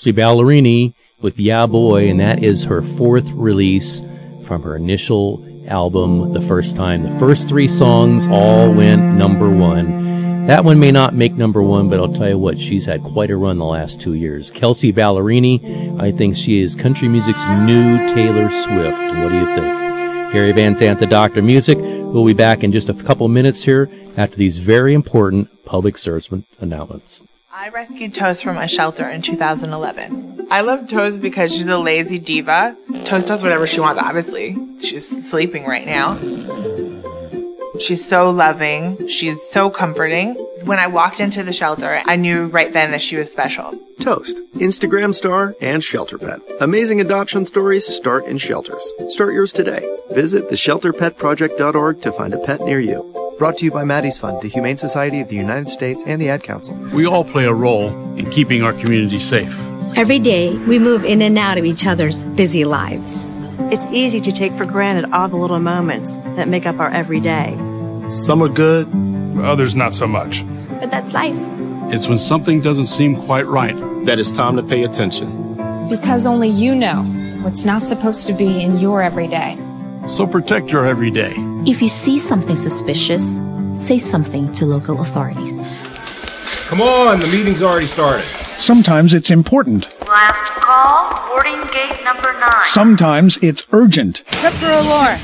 Kelsea 0.00 0.14
Ballerini 0.14 0.94
with 1.20 1.38
Yeah 1.38 1.66
Boy, 1.66 2.08
and 2.08 2.20
that 2.20 2.42
is 2.42 2.64
her 2.64 2.80
fourth 2.80 3.30
release 3.32 4.00
from 4.46 4.62
her 4.62 4.74
initial 4.74 5.46
album, 5.68 6.32
The 6.32 6.40
First 6.40 6.74
Time. 6.74 7.02
The 7.02 7.18
first 7.18 7.46
three 7.46 7.68
songs 7.68 8.26
all 8.26 8.72
went 8.72 9.02
number 9.02 9.50
one. 9.50 10.46
That 10.46 10.64
one 10.64 10.80
may 10.80 10.90
not 10.90 11.12
make 11.12 11.34
number 11.34 11.62
one, 11.62 11.90
but 11.90 12.00
I'll 12.00 12.10
tell 12.14 12.30
you 12.30 12.38
what, 12.38 12.58
she's 12.58 12.86
had 12.86 13.02
quite 13.02 13.30
a 13.30 13.36
run 13.36 13.58
the 13.58 13.66
last 13.66 14.00
two 14.00 14.14
years. 14.14 14.50
Kelsea 14.50 14.90
Ballerini, 14.90 16.00
I 16.00 16.12
think 16.12 16.34
she 16.34 16.62
is 16.62 16.74
country 16.74 17.06
music's 17.06 17.46
new 17.48 17.98
Taylor 18.14 18.48
Swift. 18.48 18.96
What 19.18 19.28
do 19.28 19.38
you 19.38 19.54
think? 19.54 20.32
Gary 20.32 20.52
Van 20.52 20.76
Zandt, 20.76 21.00
the 21.00 21.06
Doctor 21.06 21.42
Music. 21.42 21.76
We'll 21.76 22.24
be 22.24 22.32
back 22.32 22.64
in 22.64 22.72
just 22.72 22.88
a 22.88 22.94
couple 22.94 23.28
minutes 23.28 23.64
here 23.64 23.90
after 24.16 24.36
these 24.36 24.56
very 24.56 24.94
important 24.94 25.50
public 25.66 25.98
service 25.98 26.30
announcements. 26.58 27.22
I 27.60 27.68
rescued 27.68 28.14
Toast 28.14 28.42
from 28.42 28.56
a 28.56 28.66
shelter 28.66 29.06
in 29.06 29.20
2011. 29.20 30.46
I 30.50 30.62
love 30.62 30.88
Toast 30.88 31.20
because 31.20 31.54
she's 31.54 31.68
a 31.68 31.76
lazy 31.76 32.18
diva. 32.18 32.74
Toast 33.04 33.26
does 33.26 33.42
whatever 33.42 33.66
she 33.66 33.80
wants, 33.80 34.00
obviously. 34.00 34.56
She's 34.80 35.28
sleeping 35.28 35.66
right 35.66 35.84
now. 35.84 36.16
She's 37.78 38.02
so 38.02 38.30
loving. 38.30 39.06
She's 39.08 39.42
so 39.42 39.68
comforting. 39.68 40.36
When 40.64 40.78
I 40.78 40.86
walked 40.86 41.20
into 41.20 41.42
the 41.42 41.52
shelter, 41.52 42.00
I 42.06 42.16
knew 42.16 42.46
right 42.46 42.72
then 42.72 42.92
that 42.92 43.02
she 43.02 43.16
was 43.16 43.30
special. 43.30 43.78
Toast, 43.98 44.40
Instagram 44.54 45.14
star, 45.14 45.54
and 45.60 45.84
shelter 45.84 46.16
pet. 46.16 46.40
Amazing 46.62 47.02
adoption 47.02 47.44
stories 47.44 47.86
start 47.86 48.24
in 48.24 48.38
shelters. 48.38 48.90
Start 49.10 49.34
yours 49.34 49.52
today. 49.52 49.86
Visit 50.12 50.48
theshelterpetproject.org 50.48 52.00
to 52.00 52.12
find 52.12 52.32
a 52.32 52.38
pet 52.38 52.62
near 52.62 52.80
you. 52.80 53.29
Brought 53.40 53.56
to 53.56 53.64
you 53.64 53.70
by 53.70 53.84
Maddie's 53.84 54.18
Fund, 54.18 54.42
the 54.42 54.48
Humane 54.48 54.76
Society 54.76 55.22
of 55.22 55.30
the 55.30 55.36
United 55.36 55.70
States, 55.70 56.04
and 56.06 56.20
the 56.20 56.28
Ad 56.28 56.42
Council. 56.42 56.74
We 56.92 57.06
all 57.06 57.24
play 57.24 57.46
a 57.46 57.54
role 57.54 57.88
in 58.18 58.28
keeping 58.30 58.62
our 58.62 58.74
community 58.74 59.18
safe. 59.18 59.58
Every 59.96 60.18
day, 60.18 60.54
we 60.68 60.78
move 60.78 61.06
in 61.06 61.22
and 61.22 61.38
out 61.38 61.56
of 61.56 61.64
each 61.64 61.86
other's 61.86 62.20
busy 62.20 62.66
lives. 62.66 63.26
It's 63.72 63.86
easy 63.86 64.20
to 64.20 64.30
take 64.30 64.52
for 64.52 64.66
granted 64.66 65.10
all 65.10 65.26
the 65.26 65.38
little 65.38 65.58
moments 65.58 66.16
that 66.36 66.48
make 66.48 66.66
up 66.66 66.80
our 66.80 66.90
everyday. 66.90 67.56
Some 68.10 68.42
are 68.42 68.48
good, 68.50 68.86
others 69.38 69.74
not 69.74 69.94
so 69.94 70.06
much. 70.06 70.44
But 70.78 70.90
that's 70.90 71.14
life. 71.14 71.38
It's 71.90 72.08
when 72.08 72.18
something 72.18 72.60
doesn't 72.60 72.84
seem 72.84 73.16
quite 73.16 73.46
right. 73.46 73.74
that 74.04 74.18
it's 74.18 74.30
time 74.30 74.56
to 74.56 74.62
pay 74.62 74.82
attention. 74.82 75.56
Because 75.88 76.26
only 76.26 76.50
you 76.50 76.74
know 76.74 77.04
what's 77.40 77.64
not 77.64 77.86
supposed 77.86 78.26
to 78.26 78.34
be 78.34 78.62
in 78.62 78.78
your 78.78 79.00
everyday. 79.00 79.58
So 80.06 80.26
protect 80.26 80.72
your 80.72 80.86
everyday. 80.86 81.34
If 81.66 81.80
you 81.82 81.88
see 81.88 82.18
something 82.18 82.56
suspicious, 82.56 83.40
say 83.76 83.98
something 83.98 84.50
to 84.54 84.66
local 84.66 85.00
authorities. 85.00 85.68
Come 86.68 86.82
on, 86.82 87.20
the 87.20 87.26
meeting's 87.26 87.62
already 87.62 87.86
started. 87.86 88.24
Sometimes 88.56 89.14
it's 89.14 89.30
important. 89.30 89.88
Last 90.08 90.42
call, 90.60 91.12
boarding 91.28 91.66
gate 91.68 92.02
number 92.04 92.32
nine. 92.38 92.64
Sometimes 92.64 93.38
it's 93.42 93.64
urgent. 93.72 94.22
Trip 94.26 94.52
for 94.54 94.66
a 94.66 94.82
lure. 94.82 95.16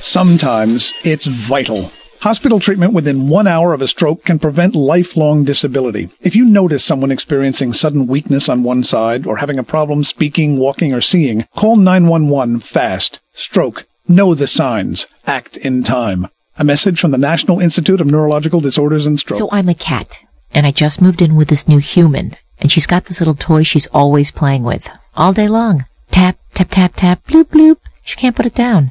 Sometimes 0.00 0.92
it's 1.04 1.26
vital. 1.26 1.90
Hospital 2.20 2.58
treatment 2.58 2.94
within 2.94 3.28
one 3.28 3.46
hour 3.46 3.74
of 3.74 3.82
a 3.82 3.88
stroke 3.88 4.24
can 4.24 4.38
prevent 4.38 4.74
lifelong 4.74 5.44
disability. 5.44 6.08
If 6.22 6.34
you 6.34 6.46
notice 6.46 6.82
someone 6.82 7.12
experiencing 7.12 7.74
sudden 7.74 8.06
weakness 8.06 8.48
on 8.48 8.62
one 8.62 8.82
side 8.82 9.26
or 9.26 9.38
having 9.38 9.58
a 9.58 9.62
problem 9.62 10.04
speaking, 10.04 10.58
walking, 10.58 10.94
or 10.94 11.02
seeing, 11.02 11.44
call 11.54 11.76
911 11.76 12.60
fast. 12.60 13.20
Stroke. 13.34 13.84
Know 14.06 14.34
the 14.34 14.46
signs. 14.46 15.06
Act 15.26 15.56
in 15.56 15.82
time. 15.82 16.28
A 16.58 16.64
message 16.64 17.00
from 17.00 17.10
the 17.10 17.16
National 17.16 17.58
Institute 17.58 18.02
of 18.02 18.06
Neurological 18.06 18.60
Disorders 18.60 19.06
and 19.06 19.18
Stroke. 19.18 19.38
So 19.38 19.48
I'm 19.50 19.70
a 19.70 19.74
cat, 19.74 20.18
and 20.52 20.66
I 20.66 20.72
just 20.72 21.00
moved 21.00 21.22
in 21.22 21.36
with 21.36 21.48
this 21.48 21.66
new 21.66 21.78
human, 21.78 22.36
and 22.60 22.70
she's 22.70 22.86
got 22.86 23.06
this 23.06 23.22
little 23.22 23.34
toy 23.34 23.62
she's 23.62 23.86
always 23.88 24.30
playing 24.30 24.62
with, 24.62 24.90
all 25.16 25.32
day 25.32 25.48
long. 25.48 25.86
Tap, 26.10 26.36
tap, 26.52 26.68
tap, 26.68 26.92
tap, 26.96 27.24
bloop, 27.24 27.44
bloop. 27.46 27.78
She 28.02 28.16
can't 28.16 28.36
put 28.36 28.44
it 28.44 28.54
down. 28.54 28.90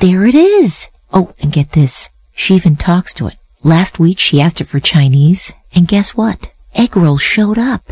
There 0.00 0.24
it 0.24 0.36
is. 0.36 0.88
Oh, 1.12 1.34
and 1.42 1.50
get 1.50 1.72
this. 1.72 2.08
She 2.32 2.54
even 2.54 2.76
talks 2.76 3.12
to 3.14 3.26
it. 3.26 3.38
Last 3.64 3.98
week 3.98 4.20
she 4.20 4.40
asked 4.40 4.60
it 4.60 4.68
for 4.68 4.78
Chinese, 4.78 5.52
and 5.74 5.88
guess 5.88 6.14
what? 6.14 6.52
Egg 6.76 6.96
rolls 6.96 7.20
showed 7.20 7.58
up. 7.58 7.82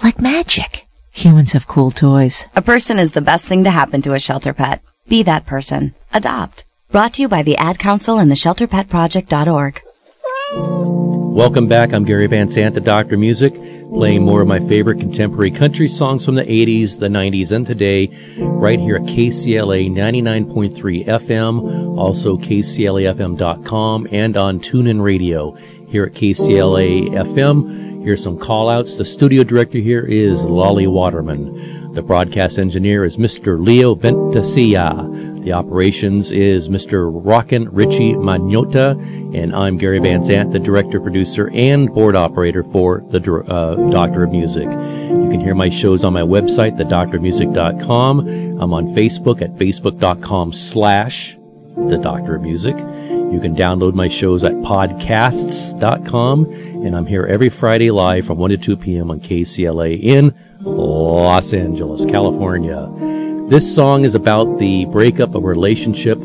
Like 0.00 0.20
magic. 0.20 0.82
Humans 1.10 1.52
have 1.52 1.66
cool 1.66 1.90
toys. 1.90 2.46
A 2.54 2.62
person 2.62 3.00
is 3.00 3.12
the 3.12 3.20
best 3.20 3.48
thing 3.48 3.64
to 3.64 3.70
happen 3.70 4.00
to 4.02 4.14
a 4.14 4.20
shelter 4.20 4.52
pet. 4.54 4.80
Be 5.08 5.22
that 5.24 5.46
person. 5.46 5.94
Adopt. 6.12 6.64
Brought 6.90 7.14
to 7.14 7.22
you 7.22 7.28
by 7.28 7.42
the 7.42 7.56
Ad 7.56 7.78
Council 7.78 8.18
and 8.18 8.30
the 8.30 8.34
ShelterPetProject.org. 8.34 9.82
Welcome 11.34 11.66
back. 11.66 11.92
I'm 11.92 12.04
Gary 12.04 12.28
Van 12.28 12.48
Zandt, 12.48 12.74
the 12.74 12.80
Doctor 12.80 13.16
Music, 13.18 13.52
playing 13.90 14.22
more 14.22 14.42
of 14.42 14.48
my 14.48 14.60
favorite 14.60 15.00
contemporary 15.00 15.50
country 15.50 15.88
songs 15.88 16.24
from 16.24 16.36
the 16.36 16.44
80s, 16.44 17.00
the 17.00 17.08
90s, 17.08 17.50
and 17.50 17.66
today, 17.66 18.06
right 18.38 18.78
here 18.78 18.96
at 18.96 19.02
KCLA 19.02 19.90
99.3 19.90 21.04
FM, 21.06 21.98
also 21.98 22.36
KCLAFM.com, 22.38 24.08
and 24.12 24.36
on 24.36 24.60
TuneIn 24.60 25.02
Radio 25.02 25.50
here 25.88 26.04
at 26.04 26.12
KCLA 26.12 27.08
FM. 27.10 28.04
Here's 28.04 28.22
some 28.22 28.38
call 28.38 28.68
outs. 28.68 28.96
The 28.96 29.04
studio 29.04 29.42
director 29.42 29.78
here 29.78 30.02
is 30.02 30.44
Lolly 30.44 30.86
Waterman. 30.86 31.73
The 31.94 32.02
broadcast 32.02 32.58
engineer 32.58 33.04
is 33.04 33.18
Mr. 33.18 33.64
Leo 33.64 33.94
Ventasilla. 33.94 35.44
The 35.44 35.52
operations 35.52 36.32
is 36.32 36.68
Mr. 36.68 37.08
Rockin' 37.08 37.68
Richie 37.70 38.14
Magnota, 38.14 38.98
and 39.32 39.54
I'm 39.54 39.78
Gary 39.78 40.00
Van 40.00 40.24
Zandt, 40.24 40.50
the 40.50 40.58
director, 40.58 41.00
producer, 41.00 41.50
and 41.54 41.88
board 41.94 42.16
operator 42.16 42.64
for 42.64 43.04
the 43.10 43.44
uh, 43.48 43.76
Doctor 43.90 44.24
of 44.24 44.32
Music. 44.32 44.64
You 44.64 45.28
can 45.30 45.38
hear 45.38 45.54
my 45.54 45.68
shows 45.68 46.02
on 46.02 46.12
my 46.12 46.22
website, 46.22 46.76
thedoctorofmusic.com. 46.76 48.18
I'm 48.60 48.72
on 48.72 48.88
Facebook 48.88 49.40
at 49.40 49.50
facebook.com 49.52 50.52
slash 50.52 51.36
the 51.76 52.00
Doctor 52.02 52.34
of 52.34 52.42
Music. 52.42 52.74
You 52.76 53.38
can 53.40 53.54
download 53.54 53.94
my 53.94 54.08
shows 54.08 54.42
at 54.42 54.50
podcasts.com, 54.54 56.44
and 56.84 56.96
I'm 56.96 57.06
here 57.06 57.24
every 57.24 57.50
Friday 57.50 57.92
live 57.92 58.26
from 58.26 58.38
1 58.38 58.50
to 58.50 58.56
2 58.56 58.76
p.m. 58.78 59.12
on 59.12 59.20
KCLA 59.20 60.02
in 60.02 60.34
Los 60.64 61.52
Angeles, 61.52 62.06
California. 62.06 62.88
This 63.50 63.74
song 63.74 64.04
is 64.04 64.14
about 64.14 64.58
the 64.58 64.86
breakup 64.86 65.34
of 65.34 65.44
a 65.44 65.46
relationship 65.46 66.18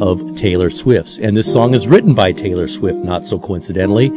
of 0.00 0.36
Taylor 0.36 0.70
Swift's. 0.70 1.18
And 1.18 1.36
this 1.36 1.50
song 1.52 1.74
is 1.74 1.88
written 1.88 2.14
by 2.14 2.32
Taylor 2.32 2.68
Swift, 2.68 2.98
not 2.98 3.26
so 3.26 3.38
coincidentally. 3.38 4.10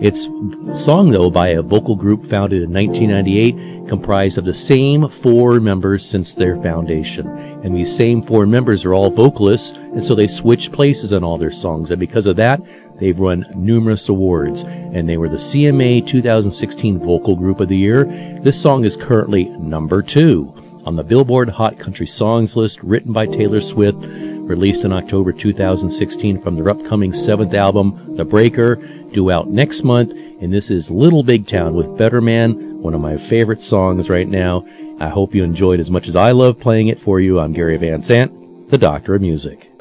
It's 0.00 0.28
a 0.68 0.74
song, 0.74 1.10
though, 1.10 1.30
by 1.30 1.48
a 1.48 1.62
vocal 1.62 1.96
group 1.96 2.24
founded 2.24 2.62
in 2.62 2.72
1998, 2.72 3.88
comprised 3.88 4.38
of 4.38 4.44
the 4.44 4.54
same 4.54 5.08
four 5.08 5.60
members 5.60 6.04
since 6.04 6.34
their 6.34 6.56
foundation. 6.56 7.28
And 7.62 7.76
these 7.76 7.94
same 7.94 8.22
four 8.22 8.46
members 8.46 8.84
are 8.84 8.94
all 8.94 9.10
vocalists, 9.10 9.72
and 9.72 10.02
so 10.02 10.14
they 10.14 10.26
switch 10.26 10.72
places 10.72 11.12
on 11.12 11.24
all 11.24 11.36
their 11.36 11.50
songs. 11.50 11.90
And 11.90 12.00
because 12.00 12.26
of 12.26 12.36
that, 12.36 12.60
they've 12.98 13.18
won 13.18 13.46
numerous 13.54 14.08
awards. 14.08 14.62
And 14.64 15.08
they 15.08 15.16
were 15.16 15.28
the 15.28 15.36
CMA 15.36 16.06
2016 16.06 16.98
Vocal 16.98 17.36
Group 17.36 17.60
of 17.60 17.68
the 17.68 17.76
Year. 17.76 18.04
This 18.40 18.60
song 18.60 18.84
is 18.84 18.96
currently 18.96 19.44
number 19.44 20.02
two 20.02 20.52
on 20.86 20.96
the 20.96 21.04
Billboard 21.04 21.48
Hot 21.48 21.78
Country 21.78 22.06
Songs 22.06 22.56
list, 22.56 22.82
written 22.82 23.12
by 23.12 23.26
Taylor 23.26 23.60
Swift 23.60 24.02
released 24.46 24.84
in 24.84 24.92
October 24.92 25.32
2016 25.32 26.40
from 26.40 26.56
their 26.56 26.68
upcoming 26.68 27.12
seventh 27.12 27.54
album, 27.54 28.16
The 28.16 28.24
Breaker, 28.24 28.76
due 29.12 29.30
out 29.30 29.48
next 29.48 29.82
month. 29.82 30.12
And 30.12 30.52
this 30.52 30.70
is 30.70 30.90
Little 30.90 31.22
Big 31.22 31.46
Town 31.46 31.74
with 31.74 31.96
Better 31.96 32.20
Man, 32.20 32.80
one 32.82 32.94
of 32.94 33.00
my 33.00 33.16
favorite 33.16 33.62
songs 33.62 34.10
right 34.10 34.28
now. 34.28 34.66
I 35.00 35.08
hope 35.08 35.34
you 35.34 35.42
enjoyed 35.42 35.80
as 35.80 35.90
much 35.90 36.08
as 36.08 36.16
I 36.16 36.32
love 36.32 36.60
playing 36.60 36.88
it 36.88 36.98
for 36.98 37.20
you. 37.20 37.40
I'm 37.40 37.52
Gary 37.52 37.76
Van 37.76 38.00
Zandt, 38.00 38.70
the 38.70 38.78
Doctor 38.78 39.14
of 39.14 39.22
Music. 39.22 39.73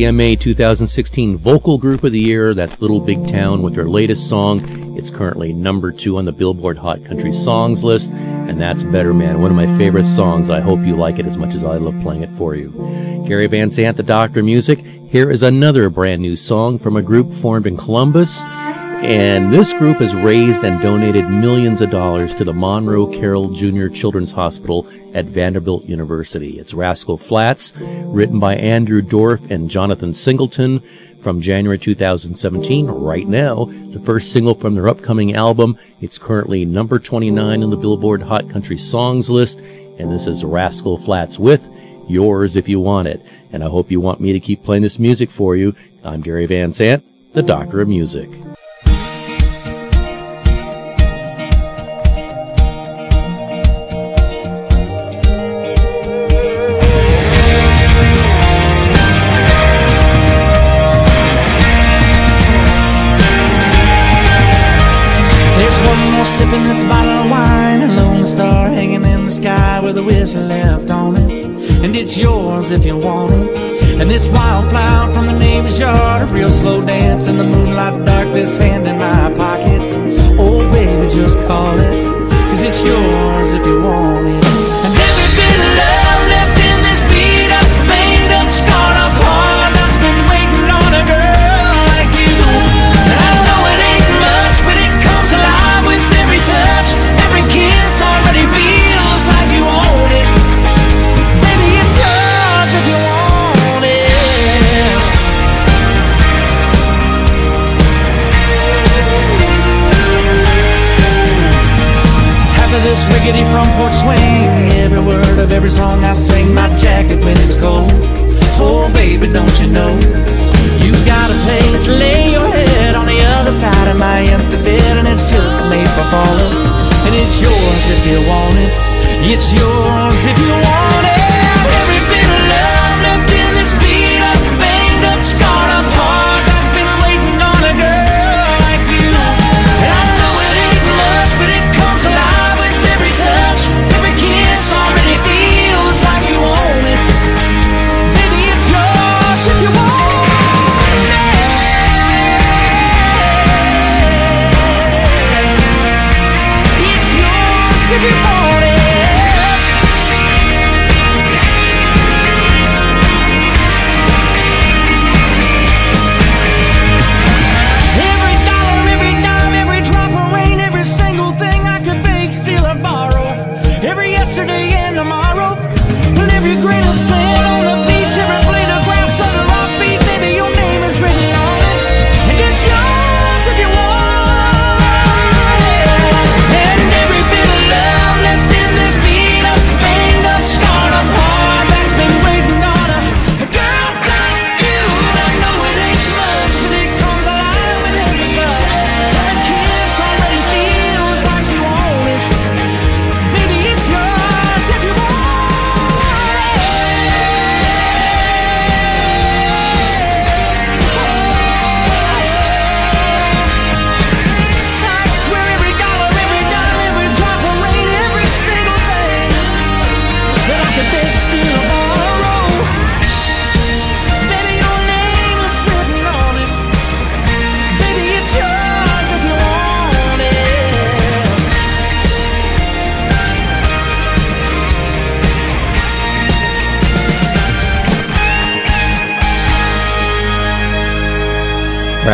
CMA 0.00 0.40
2016 0.40 1.36
Vocal 1.36 1.76
Group 1.76 2.04
of 2.04 2.12
the 2.12 2.18
Year. 2.18 2.54
That's 2.54 2.80
Little 2.80 3.00
Big 3.00 3.28
Town 3.28 3.60
with 3.60 3.74
their 3.74 3.86
latest 3.86 4.30
song. 4.30 4.96
It's 4.96 5.10
currently 5.10 5.52
number 5.52 5.92
two 5.92 6.16
on 6.16 6.24
the 6.24 6.32
Billboard 6.32 6.78
Hot 6.78 7.04
Country 7.04 7.32
Songs 7.32 7.84
list, 7.84 8.10
and 8.10 8.58
that's 8.58 8.82
Better 8.82 9.12
Man, 9.12 9.42
one 9.42 9.50
of 9.50 9.58
my 9.58 9.66
favorite 9.76 10.06
songs. 10.06 10.48
I 10.48 10.60
hope 10.60 10.80
you 10.86 10.96
like 10.96 11.18
it 11.18 11.26
as 11.26 11.36
much 11.36 11.54
as 11.54 11.64
I 11.64 11.76
love 11.76 12.00
playing 12.00 12.22
it 12.22 12.30
for 12.30 12.54
you. 12.54 12.70
Gary 13.28 13.46
Van 13.46 13.68
Zandt, 13.68 13.98
the 13.98 14.02
Doctor 14.02 14.42
Music. 14.42 14.78
Here 14.78 15.30
is 15.30 15.42
another 15.42 15.90
brand 15.90 16.22
new 16.22 16.34
song 16.34 16.78
from 16.78 16.96
a 16.96 17.02
group 17.02 17.30
formed 17.34 17.66
in 17.66 17.76
Columbus. 17.76 18.42
And 19.02 19.50
this 19.50 19.72
group 19.72 19.96
has 19.96 20.14
raised 20.14 20.62
and 20.62 20.80
donated 20.82 21.28
millions 21.28 21.80
of 21.80 21.90
dollars 21.90 22.34
to 22.34 22.44
the 22.44 22.52
Monroe 22.52 23.06
Carell 23.06 23.54
Jr. 23.54 23.92
Children's 23.92 24.32
Hospital 24.32 24.86
at 25.14 25.24
Vanderbilt 25.24 25.84
University. 25.86 26.58
It's 26.58 26.74
Rascal 26.74 27.16
Flatts, 27.16 27.72
written 27.76 28.38
by 28.38 28.56
Andrew 28.56 29.00
Dorff 29.00 29.50
and 29.50 29.70
Jonathan 29.70 30.12
Singleton 30.12 30.80
from 31.18 31.40
January 31.40 31.78
2017. 31.78 32.86
Right 32.88 33.26
now, 33.26 33.64
the 33.64 34.00
first 34.00 34.32
single 34.32 34.54
from 34.54 34.74
their 34.74 34.88
upcoming 34.88 35.34
album. 35.34 35.78
It's 36.02 36.18
currently 36.18 36.66
number 36.66 36.98
29 36.98 37.62
on 37.62 37.70
the 37.70 37.76
Billboard 37.76 38.20
Hot 38.22 38.50
Country 38.50 38.76
Songs 38.76 39.30
list. 39.30 39.60
And 39.98 40.10
this 40.10 40.26
is 40.26 40.44
Rascal 40.44 40.98
Flatts 40.98 41.38
with 41.38 41.66
Yours 42.06 42.54
If 42.54 42.68
You 42.68 42.80
Want 42.80 43.08
It. 43.08 43.24
And 43.50 43.64
I 43.64 43.68
hope 43.68 43.90
you 43.90 44.00
want 44.00 44.20
me 44.20 44.34
to 44.34 44.40
keep 44.40 44.62
playing 44.62 44.82
this 44.82 44.98
music 44.98 45.30
for 45.30 45.56
you. 45.56 45.74
I'm 46.04 46.20
Gary 46.20 46.46
Van 46.46 46.72
Zandt, 46.74 47.02
the 47.32 47.42
Doctor 47.42 47.80
of 47.80 47.88
Music. 47.88 48.28
If 72.70 72.84
you 72.84 72.96
want 72.96 73.32
it. 73.32 73.39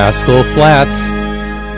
Rascal 0.07 0.45
Flatts. 0.55 1.11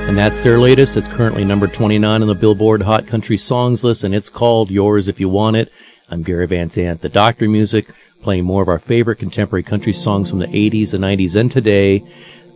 And 0.06 0.18
that's 0.18 0.42
their 0.42 0.58
latest. 0.58 0.98
It's 0.98 1.08
currently 1.08 1.46
number 1.46 1.66
29 1.66 2.20
on 2.20 2.28
the 2.28 2.34
Billboard 2.34 2.82
Hot 2.82 3.06
Country 3.06 3.38
Songs 3.38 3.82
list, 3.82 4.04
and 4.04 4.14
it's 4.14 4.28
called 4.28 4.70
Yours 4.70 5.08
If 5.08 5.18
You 5.18 5.30
Want 5.30 5.56
It. 5.56 5.72
I'm 6.10 6.22
Gary 6.22 6.46
Van 6.46 6.68
Zandt, 6.68 7.00
the 7.00 7.08
Doctor 7.08 7.48
Music, 7.48 7.86
playing 8.20 8.44
more 8.44 8.60
of 8.60 8.68
our 8.68 8.78
favorite 8.78 9.16
contemporary 9.16 9.62
country 9.62 9.94
songs 9.94 10.28
from 10.28 10.40
the 10.40 10.46
80s, 10.46 10.90
the 10.90 10.98
90s, 10.98 11.36
and 11.36 11.50
today. 11.50 12.02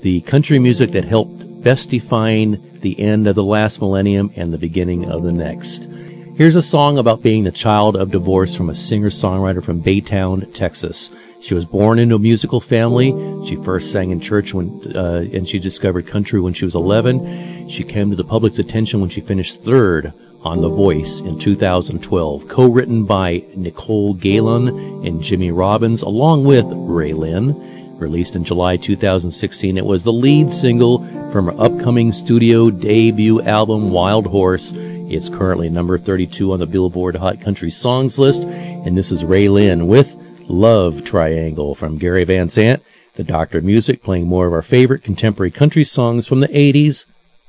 The 0.03 0.20
country 0.20 0.59
music 0.59 0.91
that 0.91 1.05
helped 1.05 1.64
best 1.64 1.89
define 1.89 2.61
the 2.81 3.01
end 3.01 3.27
of 3.27 3.35
the 3.35 3.43
last 3.43 3.81
millennium 3.81 4.31
and 4.37 4.53
the 4.53 4.59
beginning 4.59 5.11
of 5.11 5.23
the 5.23 5.33
next. 5.33 5.89
Here's 6.37 6.57
a 6.57 6.61
song 6.61 6.99
about 6.99 7.23
being 7.23 7.45
the 7.45 7.51
child 7.51 7.97
of 7.97 8.11
divorce 8.11 8.55
from 8.55 8.68
a 8.68 8.75
singer-songwriter 8.75 9.64
from 9.64 9.83
Baytown, 9.83 10.53
Texas. 10.53 11.11
She 11.43 11.55
was 11.55 11.64
born 11.64 11.99
into 11.99 12.14
a 12.14 12.20
musical 12.20 12.61
family. 12.61 13.11
She 13.49 13.57
first 13.57 13.90
sang 13.90 14.12
in 14.12 14.20
church 14.20 14.55
when, 14.55 14.80
uh, 14.95 15.26
and 15.32 15.49
she 15.49 15.59
discovered 15.59 16.07
country 16.07 16.40
when 16.40 16.55
she 16.55 16.64
was 16.64 16.76
11. 16.76 17.68
She 17.68 17.82
came 17.82 18.11
to 18.11 18.16
the 18.16 18.22
public's 18.22 18.61
attention 18.61 19.01
when 19.01 19.11
she 19.11 19.20
finished 19.20 19.61
third 19.61 20.12
on 20.45 20.61
The 20.61 20.68
Voice 20.68 21.20
in 21.20 21.40
2012, 21.40 22.47
co-written 22.47 23.07
by 23.07 23.43
Nicolle 23.57 24.14
Galyon 24.14 25.05
and 25.05 25.20
Jimmy 25.20 25.51
Robbins, 25.51 26.03
along 26.03 26.45
with 26.45 26.64
RaeLynn. 26.64 28.01
Released 28.01 28.36
in 28.36 28.45
July 28.45 28.76
2016, 28.76 29.76
it 29.76 29.84
was 29.84 30.05
the 30.05 30.12
lead 30.12 30.53
single 30.53 31.05
from 31.32 31.47
her 31.47 31.61
upcoming 31.61 32.12
studio 32.12 32.70
debut 32.70 33.43
album, 33.43 33.90
Wild 33.90 34.26
Horse. 34.28 34.72
It's 34.74 35.28
currently 35.28 35.68
number 35.68 35.99
32 35.99 36.53
on 36.53 36.61
the 36.61 36.66
Billboard 36.66 37.16
Hot 37.16 37.40
Country 37.40 37.70
Songs 37.70 38.16
list, 38.16 38.45
and 38.45 38.97
this 38.97 39.11
is 39.11 39.24
RaeLynn 39.24 39.86
with 39.86 40.22
Love 40.53 41.03
Triangle 41.03 41.74
from 41.74 41.96
Gary 41.96 42.24
Van 42.24 42.50
Zandt, 42.50 42.82
The 43.14 43.24
Doctor 43.24 43.59
of 43.59 43.64
Music 43.64 44.03
playing 44.03 44.26
more 44.26 44.46
of 44.46 44.53
our 44.53 44.61
favorite 44.61 45.03
contemporary 45.03 45.50
country 45.50 45.82
songs 45.82 46.28
from 46.28 46.40
the 46.40 46.48
80s, 46.48 47.07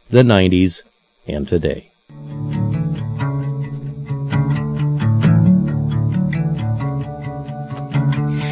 the 0.09 0.23
90s, 0.23 0.83
and 1.27 1.45
today. 1.45 1.89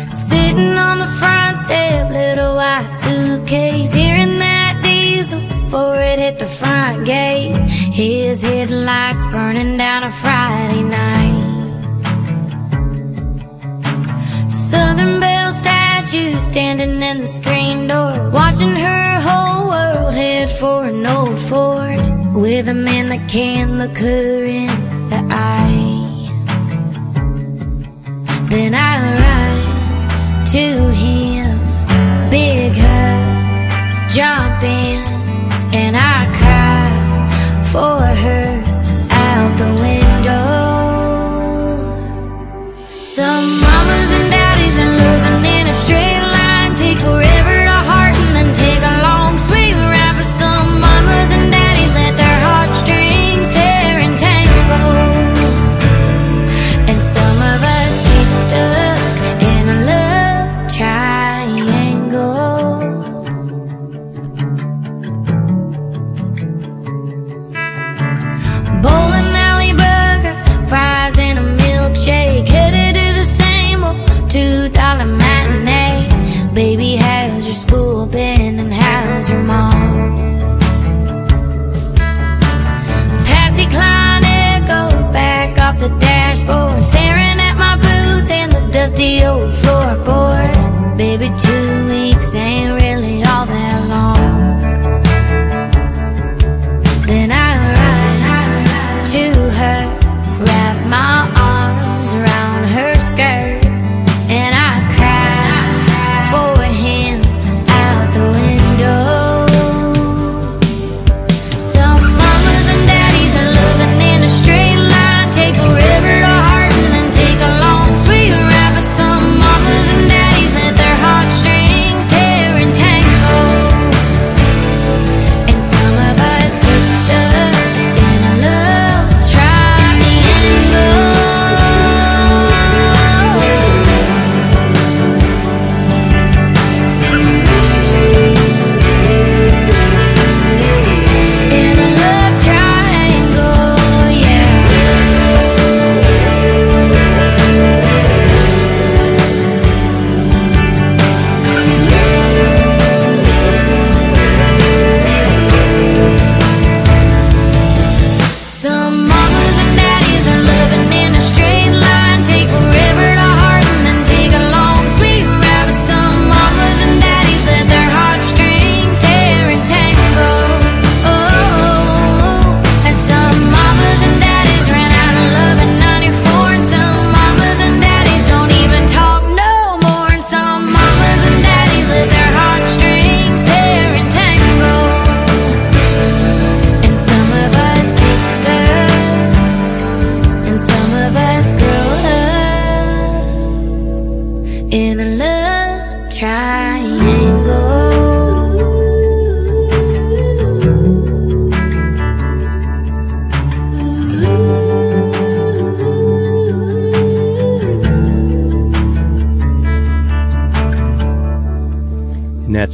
Sitting 0.10 0.76
on 0.78 1.00
the 1.00 1.16
front 1.18 1.60
step, 1.62 2.12
little 2.12 2.56
white 2.56 2.92
suitcase, 2.92 3.94
hearing 3.94 4.38
that 4.40 4.82
diesel 4.84 5.40
before 5.48 5.96
it 5.96 6.20
hit 6.20 6.40
the 6.40 6.46
front 6.46 7.06
gate. 7.06 7.56
His 7.94 8.44
headlights 8.44 9.26
burning 9.28 9.78
down 9.78 10.04
a 10.04 10.12
Friday 10.12 10.84
night. 10.84 11.31
Southern 14.72 15.20
Belle 15.20 15.52
statue 15.52 16.40
standing 16.40 17.04
in 17.04 17.20
the 17.20 17.28
screen 17.28 17.88
door, 17.88 18.30
watching 18.30 18.70
her 18.70 19.20
whole 19.20 19.68
world 19.68 20.14
head 20.14 20.50
for 20.50 20.86
an 20.86 21.06
old 21.06 21.38
Ford 21.50 22.00
with 22.34 22.70
a 22.70 22.74
man 22.74 23.10
that 23.10 23.28
can't 23.30 23.72
look 23.72 23.98
her 23.98 24.44
in 24.46 24.68
the 25.10 25.22
eye. 25.30 26.30
Then 28.50 28.74
I 28.74 28.94
run 29.24 30.46
to 30.56 30.66
him, 31.04 31.60
big 32.30 32.72
hug, 32.74 34.10
jump 34.10 34.64
in, 34.64 35.04
and 35.82 35.98
I 35.98 36.20
cry 36.40 36.92
for 37.74 38.00
her 38.24 38.51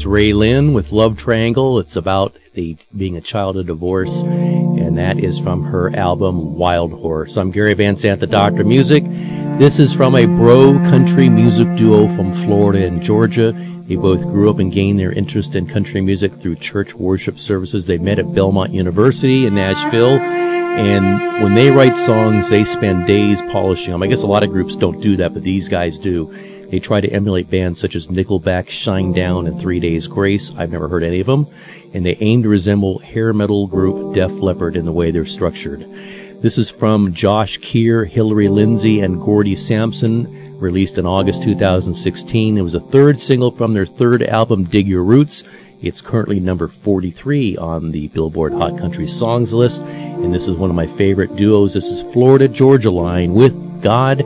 RaeLynn 0.07 0.73
with 0.73 0.93
Love 0.93 1.17
Triangle. 1.17 1.79
It's 1.79 1.97
about 1.97 2.35
the 2.53 2.77
being 2.95 3.17
a 3.17 3.21
child 3.21 3.57
of 3.57 3.67
divorce, 3.67 4.21
and 4.21 4.97
that 4.97 5.19
is 5.19 5.39
from 5.39 5.63
her 5.63 5.93
album 5.95 6.55
Wild 6.55 6.93
Horse. 6.93 7.35
I'm 7.37 7.51
Gary 7.51 7.73
Van 7.73 7.97
Zandt, 7.97 8.21
the 8.21 8.27
Doctor 8.27 8.63
Music. 8.63 9.03
This 9.59 9.79
is 9.79 9.93
from 9.93 10.15
a 10.15 10.25
bro 10.25 10.75
country 10.89 11.27
music 11.27 11.67
duo 11.75 12.07
from 12.15 12.31
Florida 12.31 12.87
and 12.87 13.01
Georgia. 13.01 13.51
They 13.87 13.97
both 13.97 14.23
grew 14.23 14.49
up 14.49 14.59
and 14.59 14.71
gained 14.71 14.99
their 14.99 15.11
interest 15.11 15.55
in 15.55 15.67
country 15.67 15.99
music 15.99 16.33
through 16.33 16.55
church 16.55 16.93
worship 16.93 17.37
services. 17.37 17.85
They 17.85 17.97
met 17.97 18.19
at 18.19 18.33
Belmont 18.33 18.71
University 18.71 19.45
in 19.45 19.55
Nashville. 19.55 20.19
And 20.19 21.43
when 21.43 21.53
they 21.53 21.69
write 21.69 21.97
songs, 21.97 22.49
they 22.49 22.63
spend 22.63 23.07
days 23.07 23.41
polishing 23.41 23.91
them. 23.91 24.03
I 24.03 24.07
guess 24.07 24.21
a 24.21 24.27
lot 24.27 24.43
of 24.43 24.51
groups 24.51 24.75
don't 24.75 25.01
do 25.01 25.17
that, 25.17 25.33
but 25.33 25.43
these 25.43 25.67
guys 25.67 25.97
do. 25.97 26.31
They 26.69 26.79
try 26.79 27.01
to 27.01 27.09
emulate 27.09 27.49
bands 27.49 27.79
such 27.79 27.95
as 27.95 28.07
Nickelback, 28.07 28.67
Shinedown, 28.67 29.47
and 29.47 29.59
Three 29.59 29.79
Days 29.79 30.07
Grace. 30.07 30.53
I've 30.55 30.71
never 30.71 30.87
heard 30.87 31.03
any 31.03 31.19
of 31.19 31.27
them. 31.27 31.47
And 31.93 32.05
they 32.05 32.17
aim 32.19 32.43
to 32.43 32.49
resemble 32.49 32.99
hair 32.99 33.33
metal 33.33 33.67
group 33.67 34.13
Def 34.13 34.31
Leppard 34.31 34.75
in 34.75 34.85
the 34.85 34.91
way 34.91 35.11
they're 35.11 35.25
structured. 35.25 35.85
This 36.41 36.57
is 36.57 36.69
from 36.69 37.13
Josh 37.13 37.57
Kear, 37.57 38.05
Hillary 38.05 38.47
Lindsey, 38.47 38.99
and 38.99 39.19
Gordie 39.19 39.55
Sampson, 39.55 40.59
released 40.59 40.97
in 40.97 41.05
August 41.05 41.41
2016. 41.43 42.57
It 42.57 42.61
was 42.61 42.73
the 42.73 42.79
third 42.79 43.19
single 43.19 43.49
from 43.49 43.73
their 43.73 43.85
third 43.85 44.21
album, 44.21 44.65
Dig 44.65 44.87
Your 44.87 45.03
Roots. 45.03 45.43
It's 45.81 46.01
currently 46.01 46.39
number 46.39 46.67
43 46.67 47.57
on 47.57 47.91
the 47.91 48.07
Billboard 48.09 48.53
Hot 48.53 48.77
Country 48.77 49.07
Songs 49.07 49.53
list, 49.53 49.81
and 49.81 50.33
this 50.33 50.47
is 50.47 50.55
one 50.55 50.69
of 50.69 50.75
my 50.75 50.87
favorite 50.87 51.35
duos. 51.35 51.73
This 51.73 51.85
is 51.85 52.01
Florida 52.13 52.47
Georgia 52.47 52.91
Line 52.91 53.33
with 53.33 53.81
God, 53.81 54.25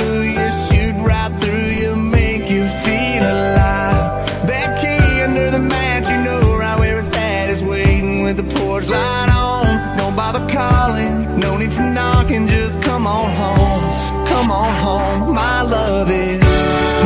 porch 8.81 8.89
light 8.89 9.29
on. 9.29 9.97
Don't 9.97 10.15
bother 10.15 10.45
calling, 10.53 11.39
no 11.39 11.57
need 11.57 11.73
for 11.73 11.81
knocking, 11.81 12.47
just 12.47 12.81
come 12.81 13.07
on 13.07 13.31
home. 13.31 14.27
Come 14.27 14.51
on 14.51 14.75
home, 14.75 15.35
my 15.35 15.61
love 15.61 16.09
is 16.09 16.41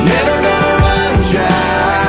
never 0.06 0.42
gonna 0.42 0.76
run 0.86 1.32
dry. 1.32 2.05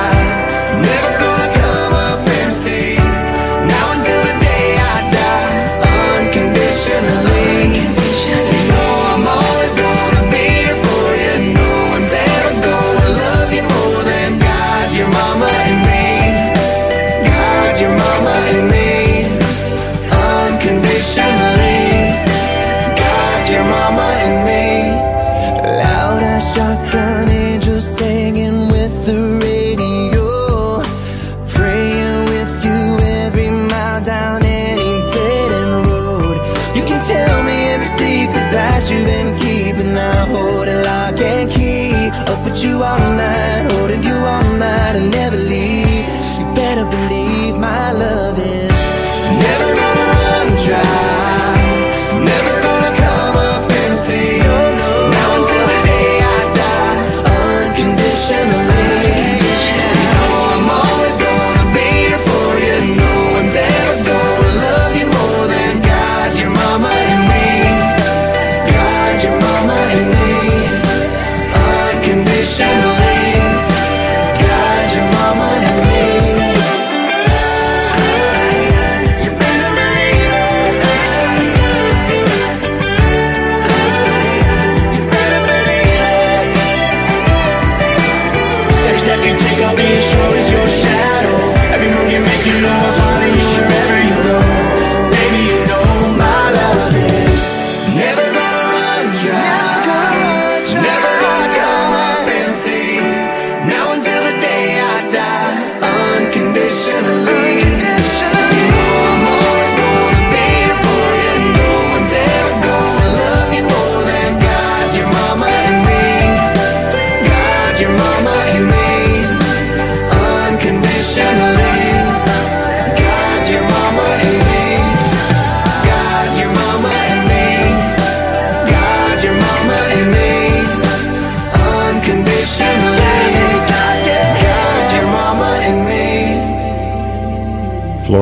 You 42.76 42.82
all 42.82 43.15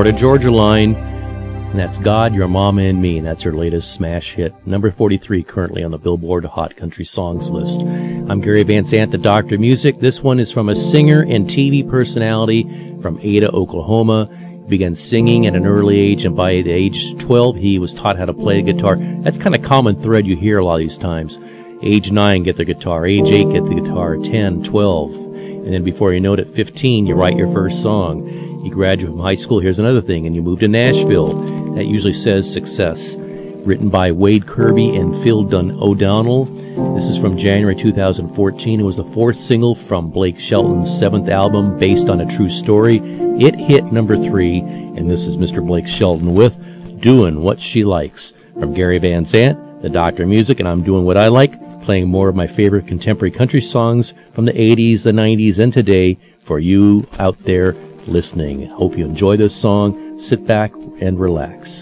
Florida 0.04 0.20
Georgia 0.20 0.50
Line. 0.50 0.94
And 0.96 1.78
that's 1.78 1.96
God, 1.96 2.34
Your 2.34 2.46
Mama, 2.46 2.82
and 2.82 3.00
Me. 3.00 3.16
And 3.16 3.26
that's 3.26 3.40
her 3.40 3.54
latest 3.54 3.94
smash 3.94 4.34
hit. 4.34 4.52
Number 4.66 4.90
43 4.90 5.42
currently 5.42 5.82
on 5.82 5.92
the 5.92 5.98
Billboard 5.98 6.44
Hot 6.44 6.76
Country 6.76 7.06
Songs 7.06 7.48
list. 7.48 7.80
I'm 7.80 8.42
Gary 8.42 8.64
Van 8.64 8.84
Zandt, 8.84 9.12
the 9.12 9.16
Doctor 9.16 9.54
of 9.54 9.62
Music. 9.62 10.00
This 10.00 10.22
one 10.22 10.38
is 10.38 10.52
from 10.52 10.68
a 10.68 10.76
singer 10.76 11.22
and 11.22 11.46
TV 11.46 11.88
personality 11.88 12.64
from 13.00 13.18
Ada, 13.22 13.50
Oklahoma. 13.52 14.28
He 14.64 14.68
began 14.68 14.94
singing 14.94 15.46
at 15.46 15.56
an 15.56 15.66
early 15.66 15.98
age, 15.98 16.26
and 16.26 16.36
by 16.36 16.60
the 16.60 16.70
age 16.70 17.18
12, 17.18 17.56
he 17.56 17.78
was 17.78 17.94
taught 17.94 18.18
how 18.18 18.26
to 18.26 18.34
play 18.34 18.60
the 18.60 18.74
guitar. 18.74 18.96
That's 18.96 19.38
kind 19.38 19.54
of 19.54 19.62
common 19.62 19.96
thread 19.96 20.26
you 20.26 20.36
hear 20.36 20.58
a 20.58 20.64
lot 20.66 20.74
of 20.74 20.80
these 20.80 20.98
times. 20.98 21.38
Age 21.80 22.10
9, 22.10 22.42
get 22.42 22.56
the 22.56 22.66
guitar. 22.66 23.06
Age 23.06 23.30
8, 23.30 23.52
get 23.52 23.64
the 23.64 23.80
guitar. 23.80 24.18
10, 24.18 24.64
12. 24.64 25.14
And 25.14 25.72
then 25.72 25.82
before 25.82 26.12
you 26.12 26.20
know 26.20 26.34
it, 26.34 26.40
at 26.40 26.48
15, 26.48 27.06
you 27.06 27.14
write 27.14 27.38
your 27.38 27.50
first 27.54 27.82
song. 27.82 28.53
You 28.64 28.70
graduate 28.70 29.12
from 29.12 29.20
high 29.20 29.34
school, 29.34 29.60
here's 29.60 29.78
another 29.78 30.00
thing, 30.00 30.26
and 30.26 30.34
you 30.34 30.40
move 30.40 30.60
to 30.60 30.68
Nashville. 30.68 31.34
That 31.74 31.84
usually 31.84 32.14
says 32.14 32.50
success. 32.50 33.14
Written 33.16 33.90
by 33.90 34.10
Wade 34.10 34.46
Kirby 34.46 34.96
and 34.96 35.14
Phil 35.22 35.42
Dun 35.42 35.72
O'Donnell. 35.82 36.46
This 36.94 37.04
is 37.04 37.18
from 37.18 37.36
January 37.36 37.76
2014. 37.76 38.80
It 38.80 38.82
was 38.82 38.96
the 38.96 39.04
fourth 39.04 39.38
single 39.38 39.74
from 39.74 40.08
Blake 40.08 40.40
Shelton's 40.40 40.98
seventh 40.98 41.28
album 41.28 41.78
based 41.78 42.08
on 42.08 42.22
a 42.22 42.36
true 42.36 42.48
story. 42.48 43.00
It 43.38 43.54
hit 43.54 43.92
number 43.92 44.16
three, 44.16 44.60
and 44.60 45.10
this 45.10 45.26
is 45.26 45.36
Mr. 45.36 45.64
Blake 45.64 45.86
Shelton 45.86 46.34
with 46.34 46.56
Doing 47.02 47.42
What 47.42 47.60
She 47.60 47.84
Likes. 47.84 48.32
From 48.58 48.72
Gary 48.72 48.96
Van 48.96 49.26
Zandt, 49.26 49.82
the 49.82 49.90
Doctor 49.90 50.26
Music, 50.26 50.58
and 50.58 50.66
I'm 50.66 50.82
doing 50.82 51.04
what 51.04 51.18
I 51.18 51.28
like, 51.28 51.82
playing 51.82 52.08
more 52.08 52.30
of 52.30 52.34
my 52.34 52.46
favorite 52.46 52.86
contemporary 52.86 53.30
country 53.30 53.60
songs 53.60 54.14
from 54.32 54.46
the 54.46 54.52
80s, 54.54 55.02
the 55.02 55.12
90s, 55.12 55.58
and 55.58 55.70
today 55.70 56.16
for 56.38 56.58
you 56.58 57.06
out 57.18 57.38
there 57.40 57.76
listening. 58.06 58.66
Hope 58.66 58.96
you 58.96 59.04
enjoy 59.04 59.36
this 59.36 59.54
song. 59.54 60.20
Sit 60.20 60.46
back 60.46 60.72
and 61.00 61.18
relax. 61.18 61.73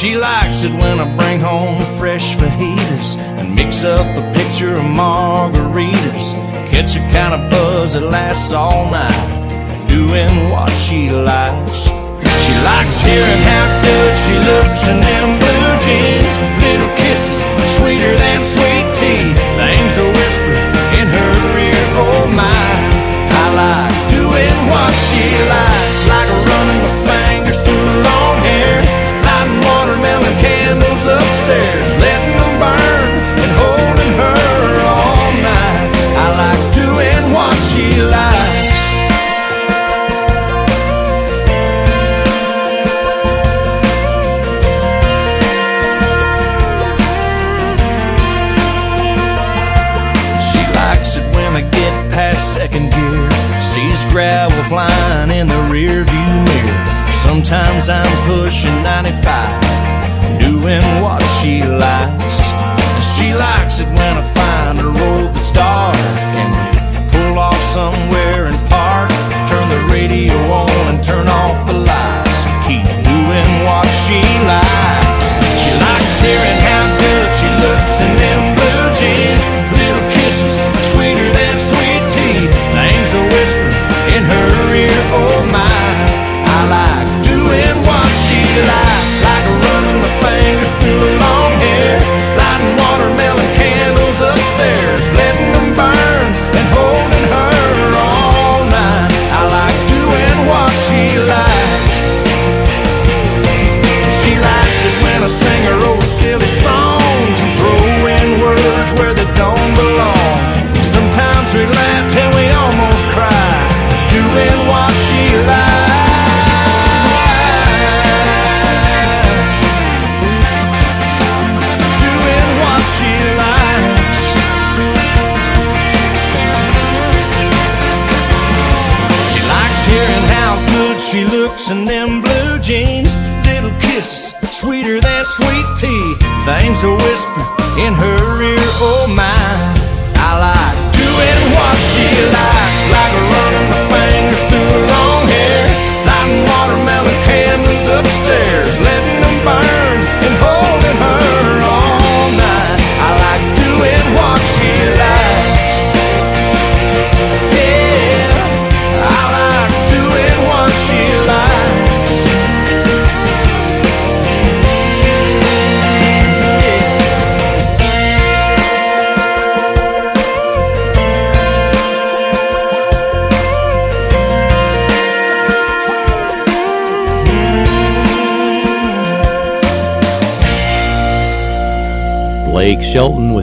She 0.00 0.16
likes 0.16 0.62
it 0.62 0.72
when 0.72 0.98
I 0.98 1.04
bring 1.14 1.40
home 1.40 1.84
fresh 2.00 2.34
fajitas 2.34 3.20
and 3.36 3.54
mix 3.54 3.84
up 3.84 4.00
a 4.16 4.24
picture 4.32 4.72
of 4.72 4.88
margaritas. 4.88 6.32
Catch 6.72 6.96
a 6.96 7.04
kind 7.12 7.36
of 7.36 7.50
buzz 7.50 7.92
that 7.92 8.08
lasts 8.08 8.50
all 8.50 8.88
night. 8.90 9.28
Doing 9.92 10.48
what 10.48 10.72
she 10.72 11.12
likes. 11.12 11.92
She 12.16 12.54
likes 12.64 12.96
hearing 13.04 13.42
how 13.44 13.66
good 13.84 14.12
she 14.24 14.34
looks 14.40 14.80
in 14.88 15.04
them 15.04 15.36
blue 15.36 15.68
jeans. 15.84 16.34
Little 16.64 16.92
kisses, 16.96 17.44
sweeter 17.76 18.16
than 18.24 18.40
sweet 18.40 18.86
tea. 18.96 19.36
Things 19.60 19.92
are 20.00 20.12
whispered 20.16 20.64
in 20.96 21.06
her 21.12 21.36
ear. 21.60 21.82
Oh 22.00 22.24
my, 22.32 22.72
I 23.36 23.44
like 23.52 23.96
doing 24.08 24.56
what 24.72 24.96
she 25.12 25.28
likes. 25.44 25.79
Sometimes 57.50 57.88
I'm 57.88 58.28
pushing 58.28 58.80
95, 58.84 60.38
doing 60.38 60.84
what 61.02 61.20
she 61.42 61.64
likes. 61.64 62.38
And 62.54 63.02
she 63.02 63.34
likes 63.34 63.80
it 63.80 63.88
when 63.88 64.18
I 64.18 64.22
find 64.22 64.78
a 64.78 64.84
road 64.84 65.34
that's 65.34 65.50
dark 65.50 65.96
and 65.96 66.50
we 66.94 67.10
pull 67.10 67.38
off 67.40 67.60
somewhere 67.74 68.46
and 68.46 68.56
park. 68.70 69.10
Turn 69.50 69.68
the 69.68 69.92
radio 69.92 70.36
on 70.52 70.94
and 70.94 71.02
turn 71.02 71.26
off 71.26 71.66
the 71.66 71.72
lights. 71.72 72.38
Keep 72.68 72.86
doing 73.02 73.50
what 73.66 73.88
she 74.06 74.22
likes. 74.46 74.69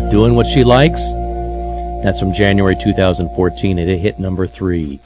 Doing 0.09 0.35
What 0.35 0.47
She 0.47 0.63
Likes. 0.63 1.01
That's 2.03 2.19
from 2.19 2.31
January 2.31 2.75
2014. 2.81 3.77
and 3.77 3.89
It 3.89 3.97
hit 3.97 4.19
number 4.19 4.47
three. 4.47 4.99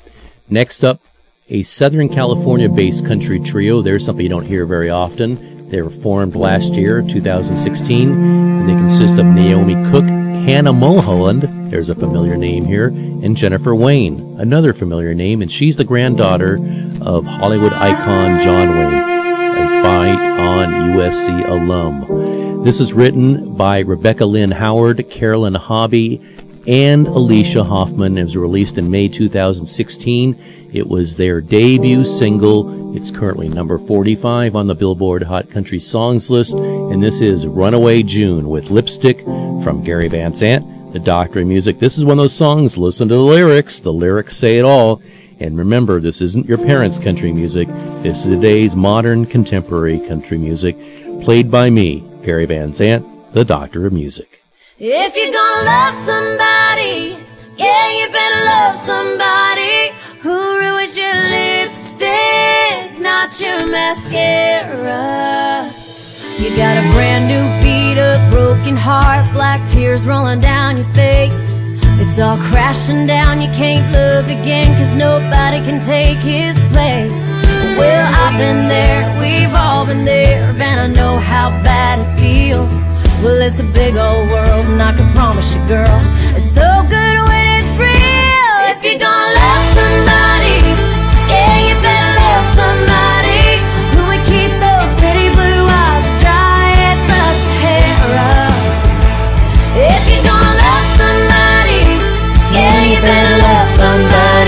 Next 0.49 0.83
up, 0.83 1.01
a 1.49 1.63
Southern 1.63 2.07
California 2.07 2.69
based 2.69 3.05
country 3.05 3.39
trio. 3.39 3.81
There's 3.81 4.05
something 4.05 4.23
you 4.23 4.29
don't 4.29 4.45
hear 4.45 4.65
very 4.65 4.89
often. 4.89 5.69
They 5.69 5.81
were 5.81 5.89
formed 5.89 6.35
last 6.35 6.73
year, 6.73 7.01
2016, 7.01 8.11
and 8.11 8.69
they 8.69 8.73
consist 8.73 9.17
of 9.17 9.25
Naomi 9.25 9.73
Cooke, 9.89 10.05
Hannah 10.05 10.73
Mulholland, 10.73 11.43
there's 11.71 11.89
a 11.89 11.95
familiar 11.95 12.35
name 12.35 12.65
here, 12.65 12.87
and 12.87 13.37
Jennifer 13.37 13.73
Wayne, 13.73 14.35
another 14.37 14.73
familiar 14.73 15.13
name, 15.13 15.41
and 15.41 15.51
she's 15.51 15.77
the 15.77 15.85
granddaughter 15.85 16.55
of 17.01 17.25
Hollywood 17.25 17.71
icon 17.73 18.43
John 18.43 18.69
Wayne, 18.69 18.93
a 18.93 19.81
Fight 19.81 20.39
on 20.39 20.69
USC 20.91 21.47
alum. 21.47 22.20
This 22.63 22.79
is 22.79 22.93
written 22.93 23.55
by 23.55 23.79
Rebecca 23.79 24.23
Lynn 24.23 24.51
Howard, 24.51 25.09
Carolyn 25.09 25.55
Hobby, 25.55 26.21
and 26.67 27.07
Alicia 27.07 27.63
Hoffman. 27.63 28.19
It 28.19 28.23
was 28.23 28.37
released 28.37 28.77
in 28.77 28.91
May 28.91 29.07
2016. 29.07 30.37
It 30.71 30.87
was 30.87 31.15
their 31.15 31.41
debut 31.41 32.05
single. 32.05 32.95
It's 32.95 33.09
currently 33.09 33.49
number 33.49 33.79
45 33.79 34.55
on 34.55 34.67
the 34.67 34.75
Billboard 34.75 35.23
Hot 35.23 35.49
Country 35.49 35.79
Songs 35.79 36.29
list, 36.29 36.53
and 36.53 37.01
this 37.01 37.19
is 37.19 37.47
Runaway 37.47 38.03
June 38.03 38.47
with 38.47 38.69
Lipstick 38.69 39.21
from 39.21 39.83
Gary 39.83 40.07
Van 40.07 40.35
Zandt, 40.35 40.93
the 40.93 40.99
Doctor 40.99 41.39
of 41.39 41.47
Music. 41.47 41.79
This 41.79 41.97
is 41.97 42.05
one 42.05 42.19
of 42.19 42.23
those 42.23 42.35
songs, 42.35 42.77
listen 42.77 43.07
to 43.07 43.15
the 43.15 43.21
lyrics. 43.21 43.79
The 43.79 43.91
lyrics 43.91 44.37
say 44.37 44.59
it 44.59 44.65
all. 44.65 45.01
And 45.39 45.57
remember, 45.57 45.99
this 45.99 46.21
isn't 46.21 46.45
your 46.45 46.59
parents' 46.59 46.99
country 46.99 47.33
music. 47.33 47.67
This 48.03 48.19
is 48.19 48.25
today's 48.25 48.75
modern 48.75 49.25
contemporary 49.25 49.99
country 50.07 50.37
music, 50.37 50.77
played 51.23 51.49
by 51.49 51.71
me, 51.71 52.07
Gary 52.23 52.45
Van 52.45 52.73
Zandt, 52.73 53.05
the 53.33 53.43
Doctor 53.43 53.85
of 53.85 53.93
Music. 53.93 54.41
If 54.79 55.15
you're 55.15 55.33
gonna 55.33 55.65
love 55.65 55.95
somebody, 55.95 57.17
yeah, 57.57 57.91
you 57.97 58.09
better 58.11 58.45
love 58.45 58.77
somebody 58.77 59.91
who 60.21 60.57
ruins 60.57 60.97
your 60.97 61.13
lipstick, 61.13 62.99
not 62.99 63.39
your 63.39 63.67
mascara. 63.67 65.71
You 66.39 66.55
got 66.55 66.77
a 66.77 66.81
brand 66.93 67.27
new 67.27 67.45
beat 67.61 67.81
broken 68.31 68.75
heart, 68.75 69.31
black 69.33 69.67
tears 69.67 70.05
rolling 70.05 70.39
down 70.39 70.77
your 70.77 70.87
face. 70.93 71.55
It's 71.99 72.19
all 72.19 72.37
crashing 72.37 73.05
down, 73.05 73.41
you 73.41 73.47
can't 73.49 73.93
love 73.93 74.25
again, 74.25 74.75
cause 74.77 74.95
nobody 74.95 75.57
can 75.65 75.79
take 75.85 76.17
his 76.17 76.57
place. 76.71 77.50
Well, 77.77 78.07
I've 78.23 78.37
been 78.37 78.67
there, 78.67 79.03
we've 79.19 79.53
all 79.53 79.85
been 79.85 80.05
there, 80.05 80.49
and 80.49 80.79
I 80.79 80.87
know 80.87 81.17
how 81.17 81.49
bad 81.63 81.99
it 81.99 82.09
feels. 82.19 82.73
Well, 83.23 83.39
it's 83.41 83.59
a 83.59 83.63
big 83.63 83.95
old 83.95 84.29
world, 84.29 84.65
and 84.71 84.81
I 84.81 84.93
can 84.95 85.11
promise 85.13 85.53
you, 85.53 85.61
girl, 85.67 85.99
it's 86.37 86.51
so 86.51 86.67
good 86.89 87.17
when 87.27 87.45
it's 87.59 87.73
real. 87.77 88.55
If 88.71 88.79
you're 88.83 88.99
gonna 88.99 89.39
love 89.41 89.65
somebody, 89.79 90.57
yeah, 91.31 91.53
you 91.67 91.75
better 91.85 92.13
love 92.21 92.45
somebody 92.61 93.43
who 93.93 94.01
would 94.09 94.23
keep 94.25 94.51
those 94.57 94.91
pretty 95.01 95.29
blue 95.37 95.65
eyes 95.69 96.07
dry 96.23 96.65
as 96.89 96.99
the 97.09 97.23
Sahara. 97.45 98.33
If 99.89 100.01
you're 100.09 100.25
gonna 100.25 100.61
love 100.65 100.87
somebody, 101.01 101.81
yeah, 102.53 102.77
you 102.89 102.97
better 103.05 103.35
love 103.47 103.69
somebody 103.77 104.40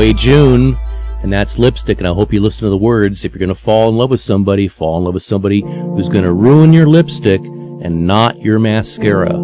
way, 0.00 0.14
June. 0.14 0.78
And 1.22 1.30
that's 1.30 1.58
lipstick, 1.58 1.98
and 1.98 2.08
I 2.08 2.14
hope 2.14 2.32
you 2.32 2.40
listen 2.40 2.62
to 2.62 2.70
the 2.70 2.78
words. 2.78 3.22
If 3.22 3.32
you're 3.32 3.38
going 3.38 3.50
to 3.50 3.54
fall 3.54 3.90
in 3.90 3.98
love 3.98 4.08
with 4.08 4.22
somebody, 4.22 4.66
fall 4.66 4.96
in 4.96 5.04
love 5.04 5.12
with 5.12 5.22
somebody 5.22 5.60
who's 5.60 6.08
going 6.08 6.24
to 6.24 6.32
ruin 6.32 6.72
your 6.72 6.86
lipstick 6.86 7.42
and 7.42 8.06
not 8.06 8.40
your 8.40 8.58
mascara. 8.58 9.34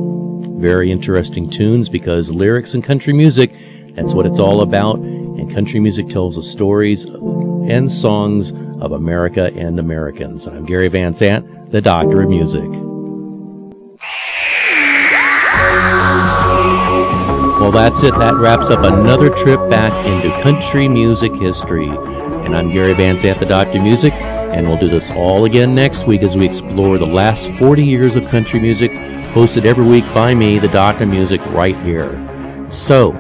Very 0.59 0.91
interesting 0.91 1.51
tunes 1.51 1.91
because 1.91 2.31
lyrics 2.31 2.73
and 2.73 2.83
country 2.83 3.13
music, 3.13 3.55
that's 3.91 4.15
what 4.15 4.25
it's 4.25 4.39
all 4.39 4.63
about. 4.63 4.97
And 4.97 5.53
country 5.53 5.79
music 5.79 6.09
tells 6.09 6.37
the 6.37 6.43
stories 6.43 7.05
and 7.05 7.93
songs 7.93 8.53
of 8.81 8.93
America 8.93 9.53
and 9.57 9.79
Americans. 9.79 10.47
I'm 10.47 10.65
Gary 10.65 10.89
Van 10.89 11.13
Zandt, 11.13 11.71
the 11.71 11.83
Doctor 11.83 12.23
of 12.23 12.31
Music. 12.31 12.86
Well, 17.67 17.73
that's 17.73 18.05
it. 18.05 18.14
That 18.14 18.37
wraps 18.37 18.71
up 18.71 18.85
another 18.85 19.29
trip 19.29 19.59
back 19.69 20.07
into 20.07 20.31
country 20.41 20.87
music 20.87 21.35
history. 21.35 21.89
And 21.89 22.57
I'm 22.57 22.71
Gary 22.71 22.95
Van 22.95 23.19
Zandt, 23.19 23.41
the 23.41 23.45
Doctor 23.45 23.83
Music, 23.83 24.12
and 24.12 24.69
we'll 24.69 24.79
do 24.79 24.89
this 24.89 25.11
all 25.11 25.47
again 25.47 25.75
next 25.75 26.07
week 26.07 26.23
as 26.23 26.37
we 26.37 26.47
explore 26.47 26.97
the 26.97 27.05
last 27.05 27.51
40 27.55 27.85
years 27.85 28.14
of 28.14 28.25
country 28.29 28.61
music, 28.61 28.93
hosted 29.33 29.64
every 29.64 29.85
week 29.85 30.05
by 30.14 30.33
me, 30.33 30.61
the 30.61 30.69
Doctor 30.69 31.07
Music, 31.07 31.45
right 31.47 31.77
here. 31.79 32.12
So, 32.71 33.11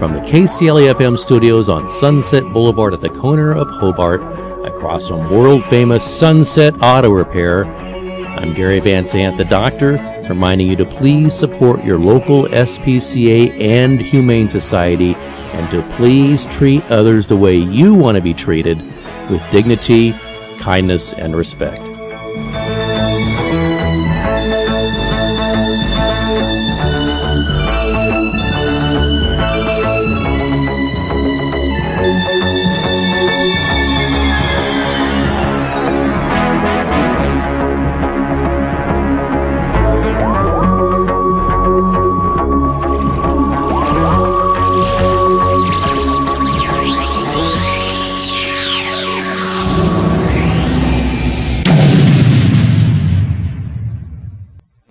from 0.00 0.14
the 0.14 0.20
KCLA 0.22 0.92
FM 0.92 1.16
studios 1.16 1.68
on 1.68 1.88
Sunset 1.88 2.42
Boulevard 2.52 2.94
at 2.94 3.00
the 3.00 3.08
corner 3.08 3.52
of 3.52 3.68
Hobart, 3.68 4.20
across 4.66 5.06
from 5.06 5.30
world 5.30 5.64
famous 5.66 6.04
Sunset 6.04 6.74
Auto 6.82 7.10
Repair, 7.10 7.66
I'm 8.42 8.54
Gary 8.54 8.80
Van 8.80 9.06
Zandt, 9.06 9.36
the 9.36 9.44
Doctor, 9.44 9.92
reminding 10.28 10.66
you 10.66 10.74
to 10.74 10.84
please 10.84 11.32
support 11.32 11.84
your 11.84 11.96
local 11.96 12.46
SPCA 12.48 13.56
and 13.60 14.00
Humane 14.00 14.48
Society 14.48 15.14
and 15.14 15.70
to 15.70 15.80
please 15.96 16.44
treat 16.46 16.82
others 16.90 17.28
the 17.28 17.36
way 17.36 17.54
you 17.54 17.94
want 17.94 18.16
to 18.16 18.20
be 18.20 18.34
treated 18.34 18.78
with 19.30 19.48
dignity, 19.52 20.12
kindness, 20.58 21.12
and 21.12 21.36
respect. 21.36 21.80